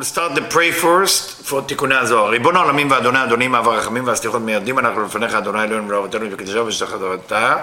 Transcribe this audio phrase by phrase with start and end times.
[0.00, 2.28] we'll start the pray first for תיקוני הזוהר.
[2.28, 6.90] ריבון העולמים ואדוני אדונים, אב הרחמים והסליחות מיידים אנחנו לפניך, אדוני אלוהינו ולאבותינו וקדשו ושתך
[6.90, 7.56] תורתה,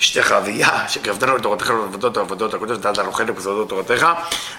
[0.00, 4.06] אשתך אביה, שקרבתנו לתורתך ולעבודות העבודות הקודש, נתת לנו חלק בסודות תורתך,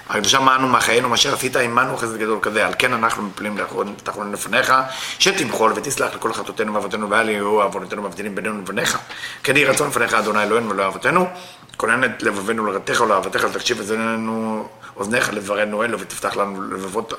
[0.08, 3.56] הקדושה מענו מחיינו, מה עשית עמנו חסד גדול כזה, על כן אנחנו מפלים
[4.02, 4.72] תחרון לפניך,
[5.18, 8.98] שתמחול ותסלח לכל חטאותינו ואבותינו ואל יהיו עוונותינו מבדילים בינינו לבניך,
[9.42, 11.28] כן יהי רצון לפניך, אדוני אלוהינו ולאבותינו,
[11.76, 17.12] כונן את לבבינו לרתך ולאהבתך, ותקשיב את זננו אוזניך לברנו אלו, ותפתח לנו לבבות,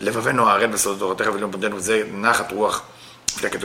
[0.00, 2.82] לבבינו הערל בסודות תורתך ולאום בדנו, וזה נחת רוח.
[3.40, 3.60] פלקת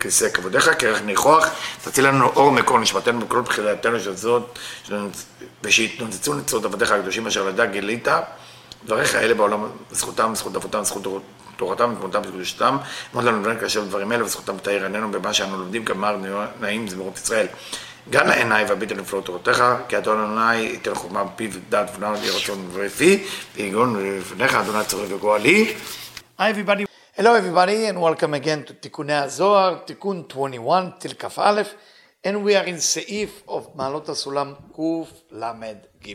[0.00, 1.46] כיסא כבודיך, כרך ניחוח,
[1.84, 4.58] תציל לנו אור מקור נשמתנו בכל בחילתנו של זאת,
[5.62, 8.08] ושיתנוצצו נצרות עבדיך הקדושים אשר לדע גילית,
[8.84, 11.22] דבריך אלה בעולם, זכותם, זכות אבותם, זכות
[11.56, 12.76] תורתם, ותמותם וקדושתם,
[13.14, 16.16] אמרת לנו לבן כאשר דברים אלה, וזכותם תאיר עינינו במה שאנו לומדים, כמר
[16.60, 17.46] נעים זמירות ישראל.
[18.10, 22.68] גם לעיניי על נפלאות תורתך, כי אדון אדוני ייתן חוכמה בפיו ודעת ונאו יהיה רצון
[22.72, 25.74] ורפי, ויגון לפניך אדוני צורך וגואלי.
[26.38, 26.84] Hi everybody.
[27.16, 31.62] Hello everybody and welcome again to תיקוני הזוהר, תיקון 21 till כ"א,
[32.26, 36.14] and we are in סעיף of מעלות הסולם קל"ג.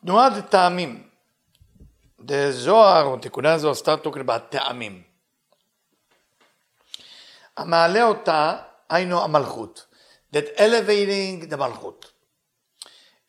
[0.00, 1.02] תנועת טעמים.
[2.20, 5.02] The זוהר, או תיקוני הזוהר, start talking about טעמים.
[7.56, 8.56] המעלה אותה
[8.90, 9.86] היינו המלכות.
[10.32, 12.12] That elevating the מלכות.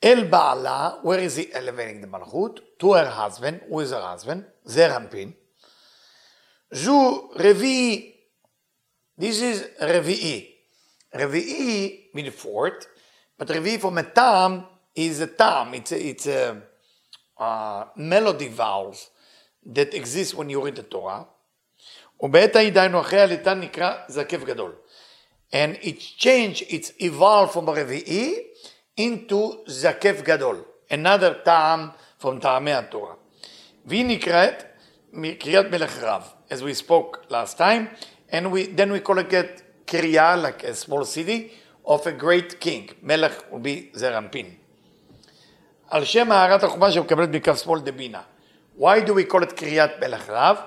[0.04, 2.60] אל בעלה, where is he elevating the מלכות?
[2.80, 4.42] To her husband, who is her husband?
[4.64, 5.32] זה רמפין.
[6.72, 8.16] זו רביעי.
[9.20, 10.56] This is רביעי.
[11.16, 12.86] רביעי mean fourth,
[13.42, 14.62] but רביעי from a טעם
[14.98, 15.74] is a טעם.
[15.74, 16.62] It's a, it's a
[17.40, 19.10] uh, melody vowels
[19.66, 21.26] that exist when you read the Torah.
[22.20, 24.76] ובעת ההיא דהיינו אחרי הליטה נקרא זקף גדול.
[25.54, 28.36] And it's changed, it's evolved from רביעי
[29.00, 31.90] into זקף גדול, another טעם
[32.22, 33.14] from טעמי התורה.
[33.86, 34.64] והיא נקראת
[35.40, 37.90] קריאת מלך רב, as we spoke last time,
[38.32, 41.52] and we, then we call it קריאה, like a small city,
[41.86, 44.56] of a great king, מלך be זרמפין.
[45.90, 48.22] על שם הערת החומה שמקבלת מכף שמאל דבינה.
[48.80, 50.58] Why do we call it קריאת מלך רב?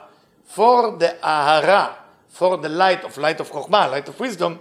[0.55, 1.95] For the ahara,
[2.39, 4.59] for the light of light of חוכמה, light of wisdom,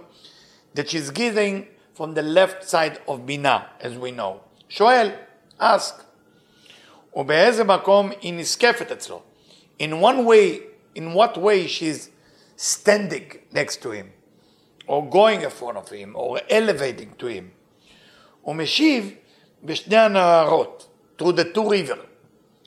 [0.75, 4.39] that she's giving from the left side of בינה, as we know.
[4.69, 5.11] שואל,
[5.59, 6.03] ask,
[7.15, 9.21] ובאיזה מקום היא נזקפת אצלו?
[9.79, 10.61] In one way,
[10.95, 12.09] in what way she's
[12.57, 14.07] standing next to him,
[14.87, 17.49] or going in front of him, or elevating to him.
[18.41, 19.15] הוא משיב
[19.63, 21.99] בשני הנהרות, through the two river.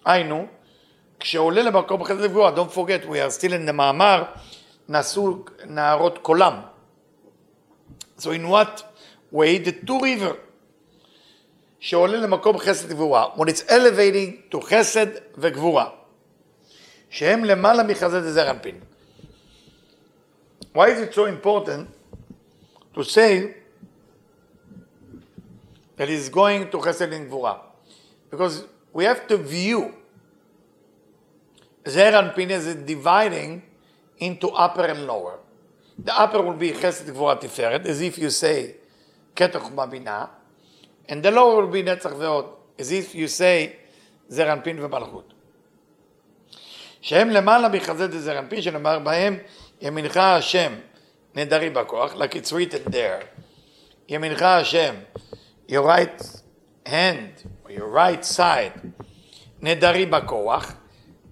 [0.05, 0.47] היינו,
[1.21, 4.25] כשעולה למקום חסד גבוה, don't forget, we are still in the מאמר,
[4.89, 6.61] נעשו נהרות קולם.
[8.19, 8.83] So in what
[9.31, 9.59] way?
[9.59, 10.37] The two river
[11.83, 15.07] שעולה למקום חסד גבורה, when it's elevating to חסד
[15.39, 15.91] וגבורה,
[17.11, 18.81] שהם למעלה מחסד זר אנפין.
[20.75, 21.89] Why is it so important
[22.95, 23.55] to say
[25.97, 27.55] that he's going to חסד and גבורה?
[28.31, 29.91] Because we have to view
[31.87, 33.63] זר אנפין as dividing
[34.21, 35.39] into upper and lower.
[36.05, 38.73] The upper will be חסד גבורה תפארת, as if you say
[39.35, 40.25] קטע חומה בינה,
[41.09, 42.47] and the lower will be נצח ועוד,
[42.79, 43.73] as if you say
[44.29, 45.33] זר אנפין ומלכות.
[47.01, 49.39] שהם למעלה מחסד זר אנפין, שנאמר בהם
[49.81, 50.73] ימינך השם
[51.35, 53.25] נדרי בכוח, like it's written there.
[54.09, 54.95] ימינך השם,
[55.69, 56.23] your right
[56.87, 58.87] hand, or your right side,
[59.63, 60.73] נדרי בכוח,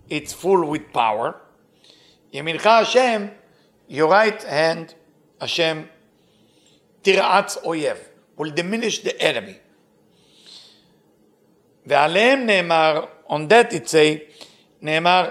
[0.09, 1.33] it's full with power.
[2.33, 3.27] ימינך השם,
[3.89, 4.95] your right hand,
[5.41, 5.83] השם,
[7.03, 7.97] תרעץ אויב,
[8.39, 9.55] will diminish the enemy.
[11.87, 14.43] ועליהם נאמר, on that it say,
[14.83, 15.31] נאמר,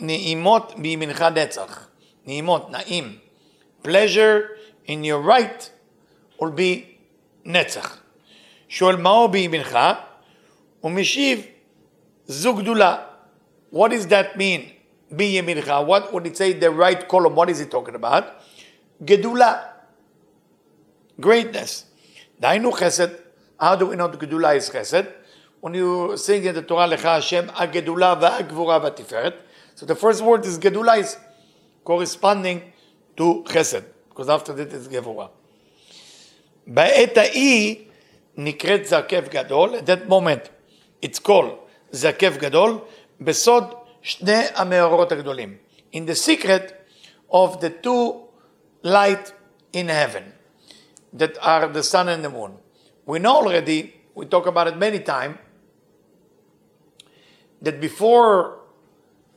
[0.00, 1.88] נעימות בימינך נצח.
[2.26, 3.18] נעימות, נעים.
[3.82, 4.38] pleasure
[4.86, 5.70] in your right
[6.38, 6.84] will be
[7.44, 8.02] נצח.
[8.68, 9.78] שואל מהו בימינך?
[10.80, 11.46] הוא משיב,
[12.26, 12.96] זו גדולה.
[13.72, 14.75] What does that mean?
[15.10, 15.72] בימינך.
[15.86, 17.34] What would it say the right column?
[17.34, 18.24] What is it talking about?
[19.04, 19.62] גדולה.
[21.20, 21.84] greatness.
[22.40, 23.08] דהיינו חסד.
[23.60, 25.04] How do we know גדולה is חסד?
[25.60, 29.34] When you sing in the Torah, לך השם הגדולה והגבורה והתפארת.
[29.76, 31.16] So the first word is גדולה is
[31.84, 32.58] corresponding
[33.16, 33.82] to חסד.
[34.08, 35.26] Because after that is גבורה.
[36.66, 37.76] בעת ההיא
[38.36, 40.48] נקראת זקף גדול, at that moment
[41.04, 41.54] it's called
[41.92, 42.78] זקף גדול,
[43.20, 43.74] בסוד
[44.06, 45.56] שני המאורות הגדולים.
[45.92, 46.72] In the secret
[47.30, 48.22] of the two
[48.82, 49.32] light
[49.72, 50.32] in heaven
[51.12, 52.52] that are the sun and the moon.
[53.06, 55.38] We know already, we talk about it many times,
[57.60, 58.58] that before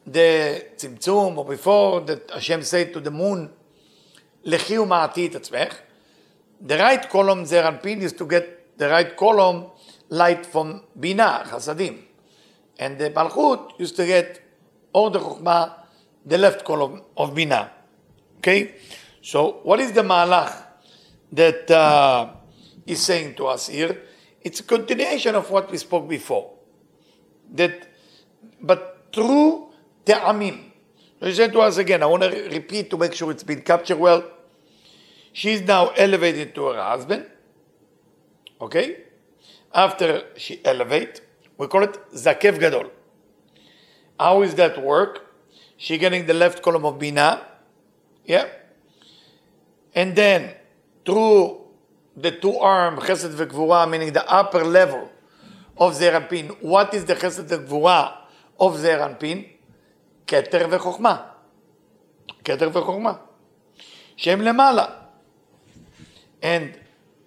[0.05, 3.49] the tzimtzum, or before that Hashem said to the moon,
[4.45, 5.73] Lechi u'ma'ati et atzmech,
[6.61, 9.67] the right column there on pin is to get the right column
[10.09, 11.99] light from Bina, Chasadim.
[12.77, 14.41] And the Malchut used to get
[14.92, 15.74] all the Chokhmah,
[16.24, 17.70] the left column of Bina.
[18.38, 18.74] Okay?
[19.22, 20.64] So, what is the Malach
[21.32, 22.30] that uh,
[22.86, 24.02] is saying to us here?
[24.42, 26.54] It's a continuation of what we spoke before.
[27.52, 27.88] That,
[28.60, 29.68] but through
[30.04, 30.70] Te'amim.
[31.20, 33.60] So he said to us again, I want to repeat to make sure it's been
[33.60, 34.24] captured well.
[35.32, 37.26] She's now elevated to her husband.
[38.60, 39.04] Okay?
[39.74, 41.20] After she elevate,
[41.58, 42.90] we call it Zakev Gadol.
[44.20, 45.24] How is that work?
[45.78, 47.40] She getting the left column of Bina.
[48.26, 48.48] Yeah.
[49.94, 50.54] And then
[51.06, 51.62] through
[52.14, 55.10] the two arm Chesed veKvura, meaning the upper level
[55.78, 56.62] of Zeranpin.
[56.62, 58.18] What is the Chesed veKvura
[58.60, 59.48] of Zeranpin?
[60.26, 61.24] Keter v'Chokhmah.
[62.44, 63.20] Keter v'Chokhmah.
[64.16, 64.96] Shem lemala.
[66.42, 66.78] And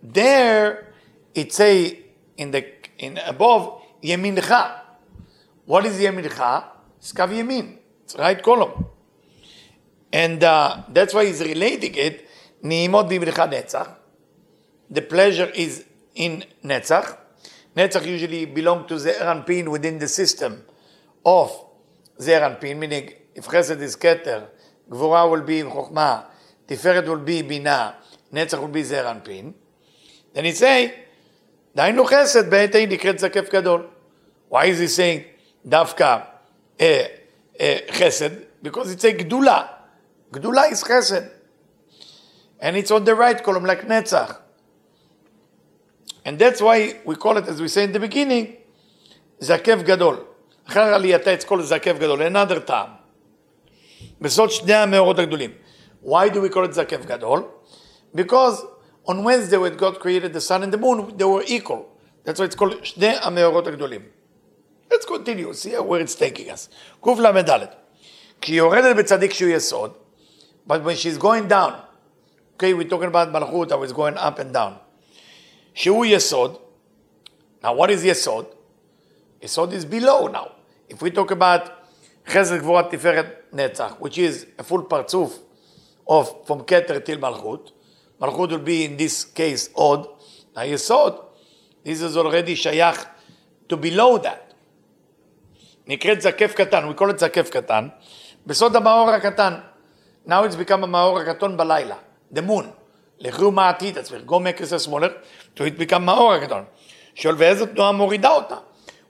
[0.03, 0.93] there
[1.33, 2.03] it say
[2.37, 2.63] in the
[2.99, 4.81] in above Yemincha.
[5.65, 6.72] What is Yemincha?
[7.02, 7.76] It's קו ימין.
[8.06, 8.86] It's right column.
[10.12, 12.22] And uh, that's why he's relating it.
[12.62, 13.88] נעימות בימינך נצח.
[14.90, 17.16] The pleasure is in netzach.
[17.76, 20.64] Netzach usually belong to the Eranpin within the system
[21.24, 21.52] of
[22.18, 24.48] Zeranpin, meaning if Chesed is Keter,
[24.90, 26.24] Gvura will be in Chokhmah,
[26.66, 27.96] Tiferet will be Bina,
[28.32, 29.52] Netzach will be Zeranpin.
[30.34, 30.92] Then he say,
[31.76, 33.86] דהיינו חסד בעת ההיא נקראת זקף גדול.
[34.50, 35.22] Why is he saying
[35.66, 36.18] דווקא
[36.78, 38.30] uh, uh, חסד?
[38.62, 39.62] Because it's a גדולה.
[40.32, 41.22] גדולה is חסד.
[42.60, 44.36] And it's on the right column like Netzach.
[46.24, 48.56] And that's why we call it, as we say in the beginning,
[49.40, 50.24] זקף גדול.
[50.68, 52.88] אחר עלייתה את כל זקף גדול, another טעם.
[54.20, 55.50] בסוד שני המאורות הגדולים.
[56.04, 57.42] Why do we call it זקף גדול?
[58.14, 58.64] Because
[59.06, 61.86] on Wednesday when God created the sun and the moon, they were equal.
[62.24, 64.02] That's why it's called שני המאורות הגדולים.
[64.92, 66.68] Let's continue, see where it's taking us.
[67.00, 67.66] קל"ד.
[68.40, 69.92] כי היא יורדת בצדיק שהוא יסוד,
[70.66, 71.72] but when she's going down,
[72.56, 74.72] okay, we're talking about מלכות, I was going up and down.
[75.74, 76.56] שהוא יסוד,
[77.62, 78.44] now what is יסוד?
[79.42, 80.48] יסוד is below now.
[80.88, 81.70] If we talk about
[82.26, 85.38] חסד גבורת תפארת נצח, which is a full פרצוף
[86.10, 87.70] of from כתר till מלכות,
[88.20, 90.06] מלכות will be in this case עוד,
[90.56, 91.16] היסוד,
[91.84, 93.04] this is already שייך
[93.68, 94.48] to below that.
[95.86, 97.88] נקראת זקף קטן, we call it זקף קטן,
[98.46, 99.54] בסוד המאור הקטן.
[100.26, 101.96] Now it's become המאור הקטון בלילה,
[102.34, 102.64] the moon.
[103.18, 105.10] לכו מה עתיד עצמך, go make it smaller,
[105.56, 106.64] to it become מאור הקטון.
[107.14, 108.56] שואל ואיזו תנועה מורידה אותה?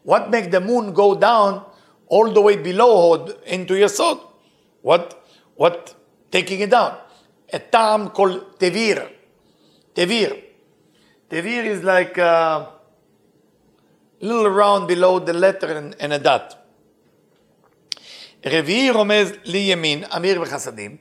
[0.06, 1.60] What make the moon go down
[2.08, 4.18] all the way below Hod into Yesod?
[4.82, 5.22] What,
[5.56, 5.94] what
[6.30, 6.94] taking it down?
[7.52, 9.08] A term called Tevir.
[9.94, 10.42] Tevir.
[11.30, 12.68] Tevir is like a
[14.20, 16.56] little round below the letter and, and a dot.
[18.45, 20.97] רביעי רומז לימין, אמיר וחסדים.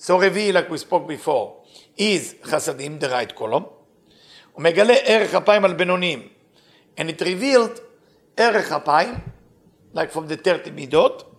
[0.00, 1.48] So רביעי, like we spoke before,
[1.98, 3.64] is חסדים, the right column.
[4.52, 6.28] הוא מגלה ערך אפיים על בינוניים.
[6.98, 7.80] And it revealed
[8.36, 9.14] ערך אפיים,
[9.94, 11.34] like from the 30 מידות,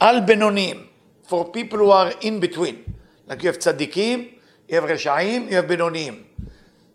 [0.00, 0.86] על בינוניים,
[1.28, 2.92] for people who are in between.
[3.28, 4.28] Like you have צדיקים,
[4.68, 6.22] you have רשעים, you have בינוניים.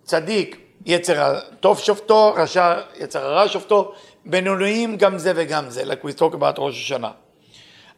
[0.04, 3.94] צדיק, יצר הטוב שופטו, רשע, יצר הרע שופטו,
[4.26, 7.12] בינוניים גם זה וגם זה, like we talk about ראש השנה.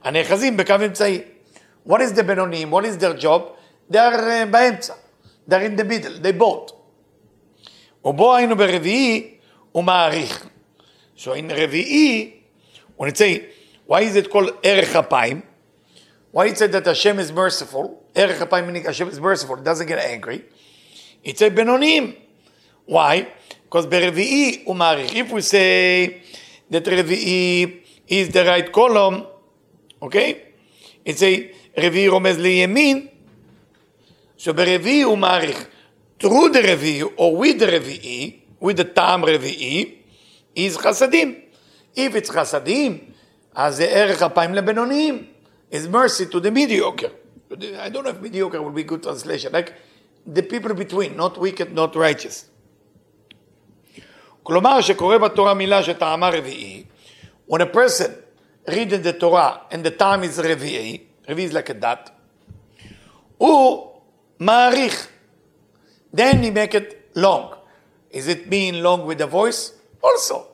[0.05, 1.21] הנאחזים בקו אמצעי.
[1.89, 2.71] What is the בינוניים?
[2.73, 3.43] What is their job?
[3.91, 4.95] They are uh, באמצע.
[5.49, 6.73] They are in the middle, they both.
[8.05, 9.35] ובו היינו ברביעי,
[9.73, 10.47] הוא מעריך.
[11.17, 12.33] So in רביעי,
[12.97, 13.45] when it say,
[13.87, 15.43] why is it called ערך אפיים?
[16.33, 17.97] Why it said that Hashem is merciful?
[18.15, 20.43] ערך אפיים meaning Hashem is merciful, it doesn't get angry.
[21.25, 22.15] It said בינוניים.
[22.87, 23.27] Why?
[23.65, 25.12] Because ברביעי הוא מעריך.
[25.12, 26.21] If we say
[26.71, 27.67] that רביעי
[28.09, 29.27] is the right column,
[30.03, 30.35] okay?
[31.05, 33.07] It say רביעי רומז לימין,
[34.39, 35.67] so ברביעי הוא מעריך.
[36.21, 39.95] through the רביעי, or with the רביעי, with the טעם רביעי,
[40.57, 41.35] is חסדים.
[41.97, 42.99] If it's חסדים,
[43.55, 45.27] אז זה ערך אפיים לבינוניים.
[45.73, 47.11] is mercy to the mediocre.
[47.50, 49.53] I don't know if mediocre would be good translation.
[49.53, 49.75] Like
[50.27, 52.47] the people between, not wicked, not righteous.
[54.43, 56.85] כלומר, שקורא בתורה מילה שטעמה רביעי,
[57.49, 58.11] when a person
[58.69, 60.99] read in the Torah and the time is רביעי,
[61.29, 62.11] רביעי is like a dot,
[63.39, 64.00] הוא
[64.41, 65.09] מעריך.
[66.12, 67.55] Then he make it long.
[68.11, 69.73] Is it being long with the voice?
[70.03, 70.47] Also.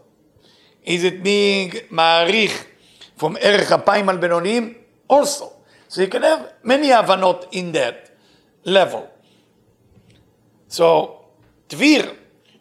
[0.85, 2.65] Is it being מעריך
[3.17, 4.75] from ערך אפיים על בינוניים
[5.09, 5.53] also.
[5.89, 8.11] So you can have many הבנות in that
[8.65, 9.07] level.
[10.69, 11.09] So,
[11.69, 12.13] דביר,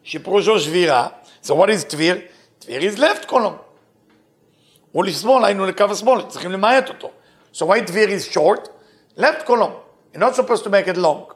[0.04, 1.08] שפירושו שבירה,
[1.42, 2.18] so what is דביר?
[2.60, 3.58] דביר is left column.
[4.92, 7.10] הוא לשמאל, היינו לקו השמאל, צריכים למעט אותו.
[7.52, 8.68] So why דביר is short?
[9.16, 9.72] Left column.
[10.12, 11.26] You're not supposed to make it long.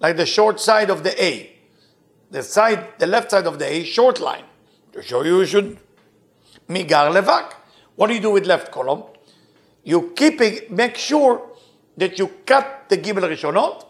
[0.00, 1.56] Like the short side of the A.
[2.30, 4.44] The side, the left side of the A, short line.
[4.92, 5.78] To show you, you should
[6.68, 7.52] migar levak.
[7.96, 9.04] What do you do with left column?
[9.84, 11.42] You keep it, make sure
[11.96, 13.84] that you cut the gimel rishonot,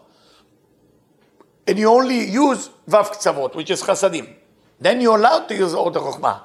[1.67, 4.33] and you only use vav ktsavot, which is chasadim.
[4.79, 6.41] Then you're allowed to use order chokhmah.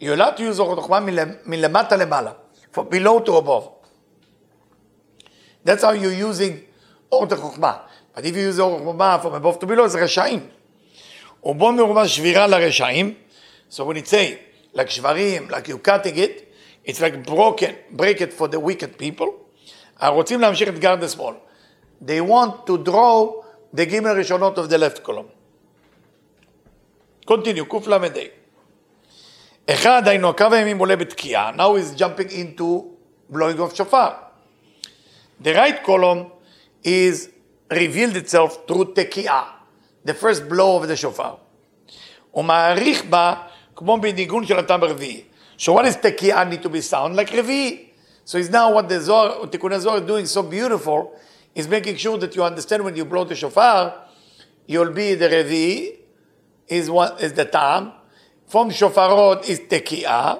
[0.00, 2.36] You're allowed to use order chokhmah milemata lemala,
[2.70, 3.70] from below to above.
[5.64, 6.64] That's how you're using
[7.10, 7.80] order chokhmah.
[8.14, 10.48] But if you use order chokhmah from above to below, it's רשעים.
[11.42, 13.14] ובו מרומז שבירה לרשעים.
[13.70, 14.38] So when it say,
[14.72, 16.52] like shvarim, like you cutting it,
[16.84, 19.28] it's like broken, break it for the wicked people.
[20.00, 21.34] רוצים להמשיך את גרד השמאל.
[22.00, 23.42] They want to draw
[23.74, 25.28] the גימל הראשונות of the left column.
[27.26, 27.98] continue, קל"ה.
[29.70, 32.84] אחד, היינו הקו הימין עולה בתקיעה, now is jumping into
[33.30, 34.12] blowing of shofar.
[35.40, 36.26] The right column
[36.84, 37.28] is
[37.70, 39.42] revealed itself through תקיעה,
[40.04, 41.36] the first blow of the shofar.
[42.30, 43.34] הוא מעריך בה
[43.76, 45.22] כמו בניגון של הטעם הרביעי.
[45.58, 47.16] So what is תקיעה need to be sound?
[47.16, 47.88] Like רביעי.
[48.24, 51.18] So it's now what the Zohar, Tikkun Zohar is doing so beautiful,
[51.54, 53.94] is making sure that you understand when you blow the shofar,
[54.66, 55.96] you'll be the revi,
[56.68, 57.92] is what is the tam,
[58.47, 60.35] From shofarot is tekiah,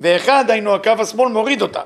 [0.00, 1.82] ואחד, היינו הקו השמאל, מוריד אותה.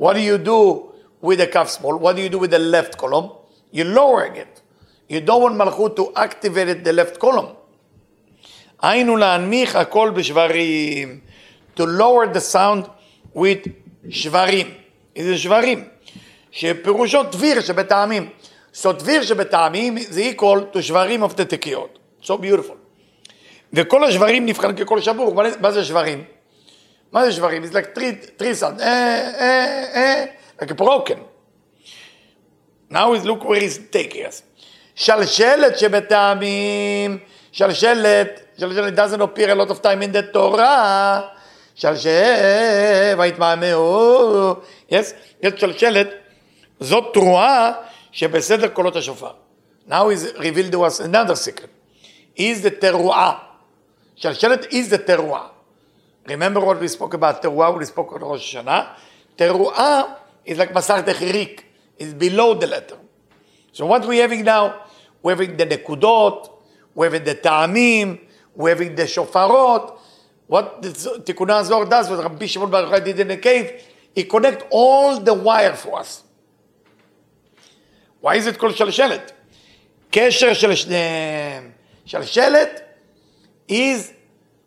[0.00, 0.92] What do you do
[1.22, 1.96] with the כף שמאל?
[1.96, 3.30] What do you do with the left column?
[3.72, 4.60] You're lowering it.
[5.08, 7.54] You don't want מלכות to activate the left column.
[8.82, 11.20] היינו להנמיך הכל בשברים.
[11.76, 12.88] To lower the sound
[13.36, 13.68] with
[14.10, 14.74] שברים.
[15.16, 15.88] איזה שברים?
[16.50, 18.28] שפירושו דביר שבטעמים.
[18.74, 21.98] So דביר שבטעמים זה equal to שברים of the תקיות.
[22.22, 22.81] So beautiful.
[23.72, 25.34] וכל השברים נבחן ככל שבור.
[25.60, 26.24] מה זה שברים?
[27.12, 27.64] מה זה שברים?
[28.38, 28.80] Three sound.
[28.80, 30.24] אה, אה, אה,
[30.60, 31.18] like broken.
[32.90, 34.42] Now is look where he's taking us.
[34.94, 37.18] שלשלת שבטעמים,
[37.52, 41.20] שלשלת, שלשלת doesn't appear a lot of time in the Torah.
[41.74, 44.54] שלשל ויתמהמהו,
[44.90, 45.12] יש
[45.56, 46.08] שלשלת,
[46.80, 47.72] זאת תרועה
[48.12, 49.30] שבסדר קולות השופר.
[49.88, 51.70] Now is revealed to us another secret.
[52.36, 53.51] Is the תרועה.
[54.15, 55.47] שלשלת is the תרועה.
[56.27, 58.83] Remember what we spoke about תרועה when we spoke on ראש השנה?
[59.35, 60.01] תרועה
[60.47, 61.63] is like מסך דחיריק,
[61.99, 62.97] is below the letter.
[63.73, 64.73] So what we having now?
[65.23, 66.49] We're having the נקודות,
[66.95, 68.17] we're having the טעמים,
[68.55, 69.99] we're having the שופרות,
[70.47, 70.89] what the
[71.25, 73.83] Tikkun HaZohar does, what Rabbi Shimon Bar Yochai did in the cave,
[74.15, 76.23] he connect all the wire for us.
[78.21, 79.31] Why is it called שלשלת?
[80.11, 81.71] קשר של שניהם.
[82.05, 82.81] שלשלת
[83.70, 84.12] is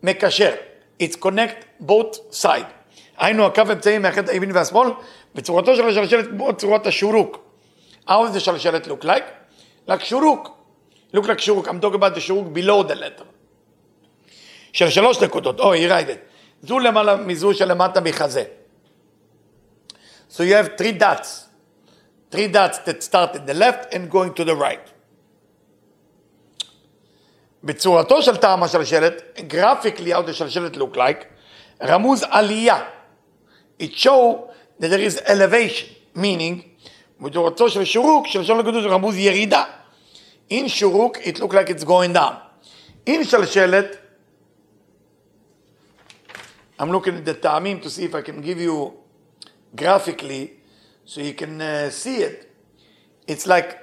[0.04, 0.52] מקשר.
[1.00, 2.72] It's connect both side.
[3.18, 4.90] היינו הקו אמצעי מאחד הימין והשמאל,
[5.36, 7.38] בצורתו של השלשלת כמו צורת השורוק.
[8.08, 9.90] How does the שלשלת look like?
[9.90, 10.58] Like שורוק.
[11.16, 11.68] Look like שורוק.
[11.68, 13.26] I'm talking about the שורוק below the letter.
[14.74, 16.18] של שלוש נקודות, או, היא ריידת.
[16.62, 18.44] זו למעלה מזו שלמטה מחזה.
[20.30, 21.46] So you have three dots.
[22.32, 24.95] Three dots that start in the left and going to the right.
[27.65, 31.25] בצורתו של טעם השלשלת, graphically how the שלשלת look like,
[31.83, 32.85] רמוז עלייה.
[33.83, 34.51] It show
[34.81, 36.63] that there is elevation, meaning,
[37.21, 39.65] בצורתו של שורוק, שלשלת נקודות רמוז ירידה.
[40.53, 42.35] In שורוק it look like it's going down.
[43.07, 43.97] In שלשלת,
[46.79, 48.95] I'm looking at the ta'amim to see if I can give you
[49.77, 50.53] graphically
[51.05, 52.51] so you can uh, see it.
[53.27, 53.79] It's like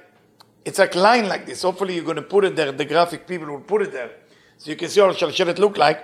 [0.65, 1.61] it's like line like this.
[1.61, 2.71] Hopefully you're going to put it there.
[2.71, 4.11] The graphic people will put it there
[4.57, 5.99] so you can see what shalshelet look like.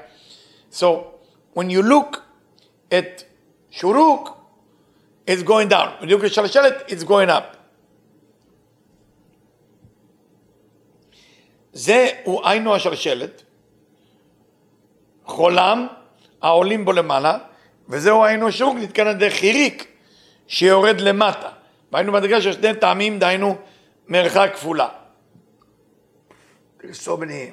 [0.70, 1.16] So
[1.54, 2.24] when you look
[2.92, 3.26] at
[3.74, 4.36] shuruk,
[5.26, 5.94] it's going down.
[6.00, 7.56] When you look at shalshelet, it's going up.
[11.74, 13.44] זה הוא היינו השלשלת,
[15.26, 15.88] חולם
[16.42, 17.38] העולים בו למעלה,
[17.90, 19.88] וזהו היינו שוק נתקן על ידי חיריק
[20.48, 21.50] שיורד למטה.
[21.92, 23.56] והיינו מדרגה של שני טעמים, דהיינו
[24.09, 24.89] מרחק כפולה.
[26.81, 27.53] There's so many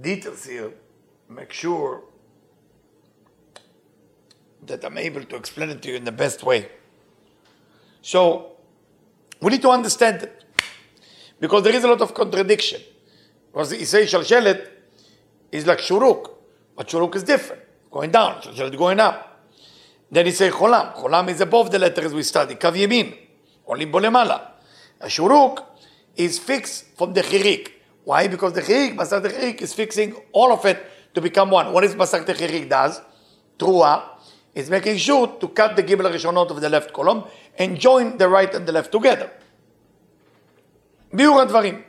[0.00, 0.72] details here,
[1.28, 2.02] make sure
[4.66, 6.68] that I'm able to explain it to you in the best way.
[8.00, 8.52] So,
[9.40, 10.44] we need to understand it.
[11.40, 12.80] Because there is a lot of contradiction.
[13.50, 14.68] Because he says Shalshelet
[15.50, 16.30] is like Shuruk,
[16.76, 17.62] but Shuruk is different.
[17.90, 19.46] going down, Shalshelet going up.
[20.10, 20.94] Then he say cholam.
[20.94, 22.54] Cholam is above the letters we study.
[22.54, 23.16] Kav yemin.
[23.66, 24.51] Only bo lemala.
[25.03, 25.65] A shuruk
[26.15, 27.71] is fixed from the chirik.
[28.05, 28.27] Why?
[28.27, 30.83] Because the chirik, Masach the chirik is fixing all of it
[31.13, 31.73] to become one.
[31.73, 33.01] What is Masach the chirik does?
[33.59, 34.03] Trua
[34.55, 37.25] is making sure to cut the gimel rishonot of the left column
[37.57, 39.29] and join the right and the left together.
[41.11, 41.83] Biur advarim.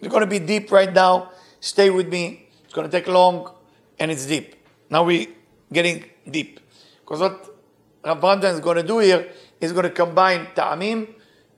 [0.00, 1.30] It's going to be deep right now.
[1.60, 2.48] Stay with me.
[2.64, 3.52] It's going to take long
[3.98, 4.54] and it's deep.
[4.88, 5.26] Now we're
[5.70, 6.60] getting deep.
[7.00, 7.58] Because what
[8.04, 9.28] Rav Brandwein is going to do here
[9.60, 11.08] is going to combine ta'amim,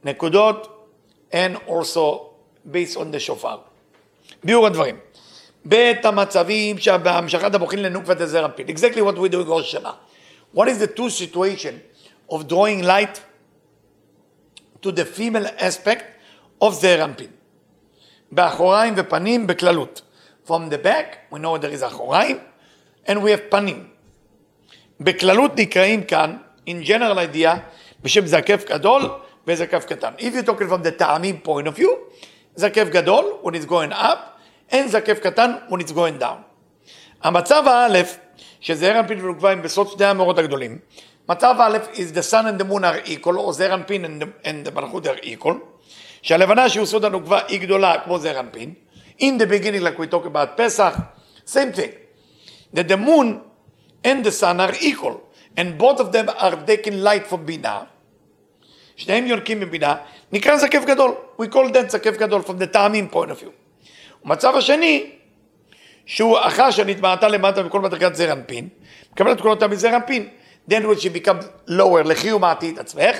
[0.05, 0.67] nekudot,
[1.31, 2.29] and also
[2.65, 3.57] based on the shofar.
[4.43, 5.00] ביאור הדברים.
[5.65, 8.67] בית המצבים שבהמשכת המוחין לנוקבת הזר אנפין.
[8.67, 9.91] Exactly what we do ראש השנה.
[10.55, 11.81] What is the two situation
[12.31, 13.21] of drawing light
[14.81, 16.03] to the female aspect
[16.63, 17.27] of זר אנפין?
[18.31, 20.01] באחוריים ופנים בכללות.
[20.47, 22.39] From the back, we know there is אחוריים,
[23.05, 23.88] and we have פנים.
[25.00, 26.38] בכללות נקראים כאן,
[26.69, 27.50] in general idea,
[28.01, 29.01] בשם זקף גדול
[29.47, 30.13] וזקף קטן.
[30.17, 31.89] If you're talking from the טעמים point of view,
[32.55, 34.17] זקף גדול, when it's going up,
[34.71, 36.47] and זקף קטן, when it's going down.
[37.24, 38.17] המצב האלף,
[38.59, 40.79] שזעיר אנפין ונוקבה הם בסוד שני המאורות הגדולים,
[41.29, 44.47] מצב א' is the sun and the moon are equal, או זעיר אנפין and the,
[44.47, 45.55] and the מלכות are equal,
[46.21, 48.74] שהלבנה שהוא סוד הנוקבה היא גדולה כמו זעיר אנפין,
[49.21, 50.93] in the beginning like we talk about Pesach,
[51.45, 51.91] same thing,
[52.74, 53.41] that the moon
[54.03, 55.21] and the sun are equal,
[55.57, 57.83] and both of them are taking light from בינה,
[59.02, 59.94] שניהם יונקים מבינה,
[60.32, 63.50] נקרא זקף גדול, we call that זקף גדול from the טעמים point of view.
[64.25, 65.11] המצב השני,
[66.06, 68.68] שהוא אחר שנתמעטה למטה מכל מדרגת זר אנפין,
[69.12, 70.28] מקבלת קולותיה מזר אנפין,
[70.71, 73.16] then when she become lower, לכי ומעטי את עצמך,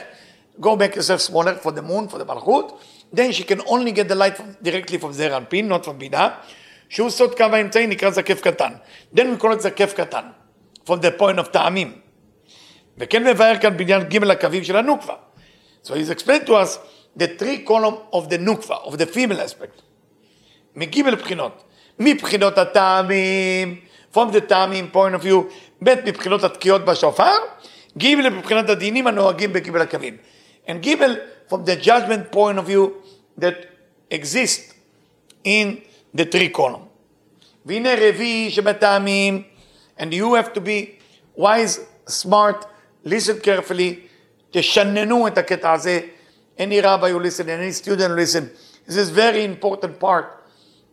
[0.61, 2.81] go back yourself smaller for the moon, for the מלכות,
[3.15, 6.29] then she can only get the light from, directly from זר אנפין, not from בינה,
[6.89, 8.73] שהוא סוד קו האמצעי נקרא זקף קטן.
[9.15, 10.25] then we call it זקף קטן,
[10.87, 11.93] from the point of טעמים.
[12.99, 15.15] וכן מבאר כאן בעניין ג' הקווים של הנוקבה.
[15.81, 16.79] So he's explained to us
[17.16, 19.81] the three column of the nukva, of the female aspect.
[20.75, 21.64] מג' בחינות.
[22.00, 23.79] מבחינות הטעמים,
[24.14, 25.44] from the טעמים point of view,
[25.81, 27.38] ב' מבחינות התקיעות בשופר,
[27.98, 30.18] ג' מבחינת הדינים הנוהגים בג' הקווים.
[30.68, 30.96] And ג'
[31.50, 33.01] from the judgment point of view
[33.38, 33.68] that
[34.12, 34.74] exist
[35.44, 35.81] in
[36.14, 36.88] the three column.
[37.66, 39.44] והנה רביעי שבטעמים,
[39.98, 41.00] and you have to be
[41.36, 42.66] wise, smart,
[43.03, 44.07] listen carefully,
[44.51, 46.00] תשננו את הקטע הזה.
[46.57, 48.50] Any rabbi you listen, any student listen.
[48.88, 50.25] This is very important part,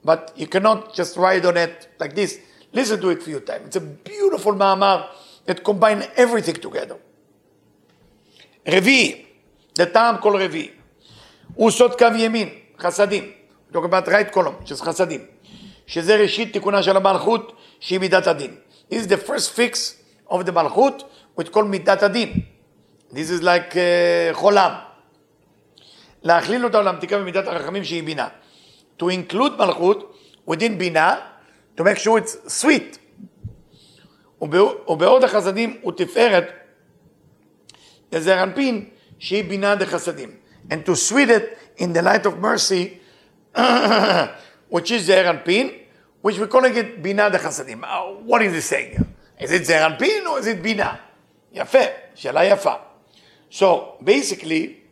[0.05, 2.38] but you cannot just write on it like this.
[2.73, 3.64] Listen to it a few times.
[3.69, 5.03] It's a beautiful מאמר
[5.47, 6.97] that combine everything together.
[8.69, 9.25] רביעי,
[9.79, 10.71] לטעם כל רביעי,
[11.55, 13.33] הוא סוד קו ימין, חסדים.
[13.73, 15.21] talk about right column, שזה חסדים.
[15.87, 18.57] שזה ראשית תיקונה של המלכות, שהיא מידת הדין.
[18.90, 19.95] This is the first fix
[20.31, 21.03] of the מלכות,
[21.40, 22.43] with כל מידת הדין.
[23.12, 24.72] This is like uh, חולם.
[26.24, 28.28] להכליל אותה ולהמתיקה במידת הרחמים שהיא בינה.
[29.00, 30.15] To include מלכות
[30.50, 31.15] within בינה,
[31.78, 32.98] to make sure it's sweet.
[34.88, 36.52] ובעוד החסדים הוא תפארת
[38.12, 38.86] לזעיר אנפין
[39.19, 40.30] שהיא בינה דחסדים.
[40.69, 43.00] And to sweet it in the light of mercy,
[44.69, 45.69] which is זעיר אנפין,
[46.22, 47.84] which we're calling it בינה דחסדים.
[47.84, 47.88] Uh,
[48.26, 49.04] what is he saying?
[49.39, 50.95] Is it זעיר אנפין or is it בינה?
[51.54, 51.80] יפה,
[52.15, 52.74] שאלה יפה.
[53.51, 54.83] So basically,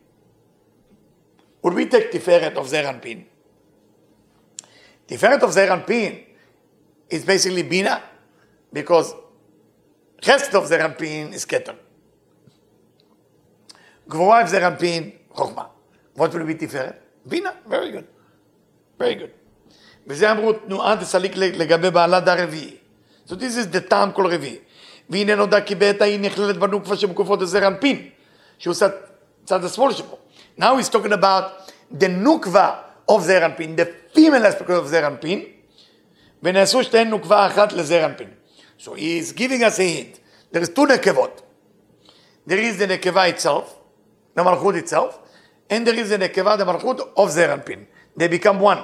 [1.62, 3.24] would we take Tiferet of Zer Anpin?
[5.08, 6.24] Tiferet of Zer Anpin
[7.10, 8.02] is basically Bina,
[8.72, 9.14] because
[10.20, 11.76] Chesed of Zer Anpin is Keter.
[14.08, 15.68] Gvora of Zer Anpin, Chokhmah.
[16.14, 16.96] What will be Tiferet?
[17.28, 18.06] Bina, very good.
[18.98, 19.30] very good.
[20.06, 22.76] וזה אמרו תנועה דסליק לגבי בעלת הרביעי.
[23.26, 24.58] So this is the טעם כל רביעי.
[25.10, 28.08] והנה נודע כי בעת ההיא נכללת בנוקפה שמקופות לזר אנפין.
[28.57, 28.75] שהוא
[29.45, 30.17] צד השמאל שבו.
[30.59, 32.75] Now he's talking about the נוקבה
[33.11, 35.43] of אנפין, the female aspect of אנפין,
[36.43, 38.29] ונעשו שתיהן נוקבה אחת לזר אנפין.
[38.79, 40.19] So he is giving us a hint.
[40.51, 41.41] There is two נקבות.
[42.47, 43.63] There is the נקבה itself,
[44.35, 45.17] the מלכות itself,
[45.69, 47.85] and there is the נקבה, the מלכות of אנפין.
[48.17, 48.79] They become one.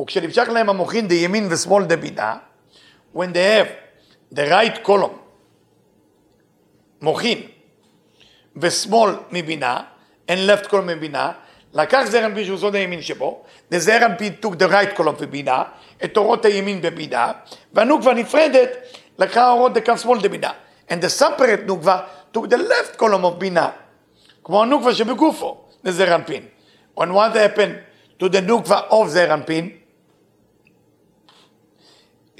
[0.00, 2.36] וכשנמשך להם המוחין דימין ושמאל דבינה,
[3.14, 3.68] when they have
[4.34, 5.18] the right column,
[7.02, 7.48] מוחין,
[8.56, 9.80] ושמאל מבינה,
[10.28, 11.32] and left column מבינה,
[11.74, 15.62] לקח זרע אנפין שהוא סוד הימין שבו, וזרע אנפין took the right column בבינה,
[16.04, 17.32] את אורות הימין בבינה,
[17.72, 18.70] והנוקבה נפרדת
[19.18, 20.50] לקחה אורות דקו שמאל דבינה.
[20.90, 22.00] And the separate נוקבה
[22.34, 23.70] took the left column of בינה,
[24.44, 26.42] כמו הנוקבה שבגופו, לזרע אנפין.
[27.00, 29.70] And what happened to the נוקבה of זרע אנפין?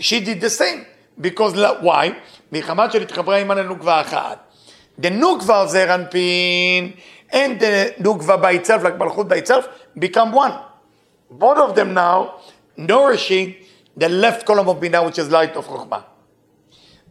[0.01, 0.95] She did the same.
[1.19, 2.13] because, why?
[2.53, 4.54] מחמת שנתחברה עימה לנוקבה אחת.
[4.98, 6.98] The nukva of Zeranpin
[7.32, 10.54] and the nukva by itself, like Malchut by itself, become one.
[11.32, 12.40] Both of them now
[12.76, 13.56] nourishing
[13.96, 16.04] the left column of Binah, which is light of Chokhmah.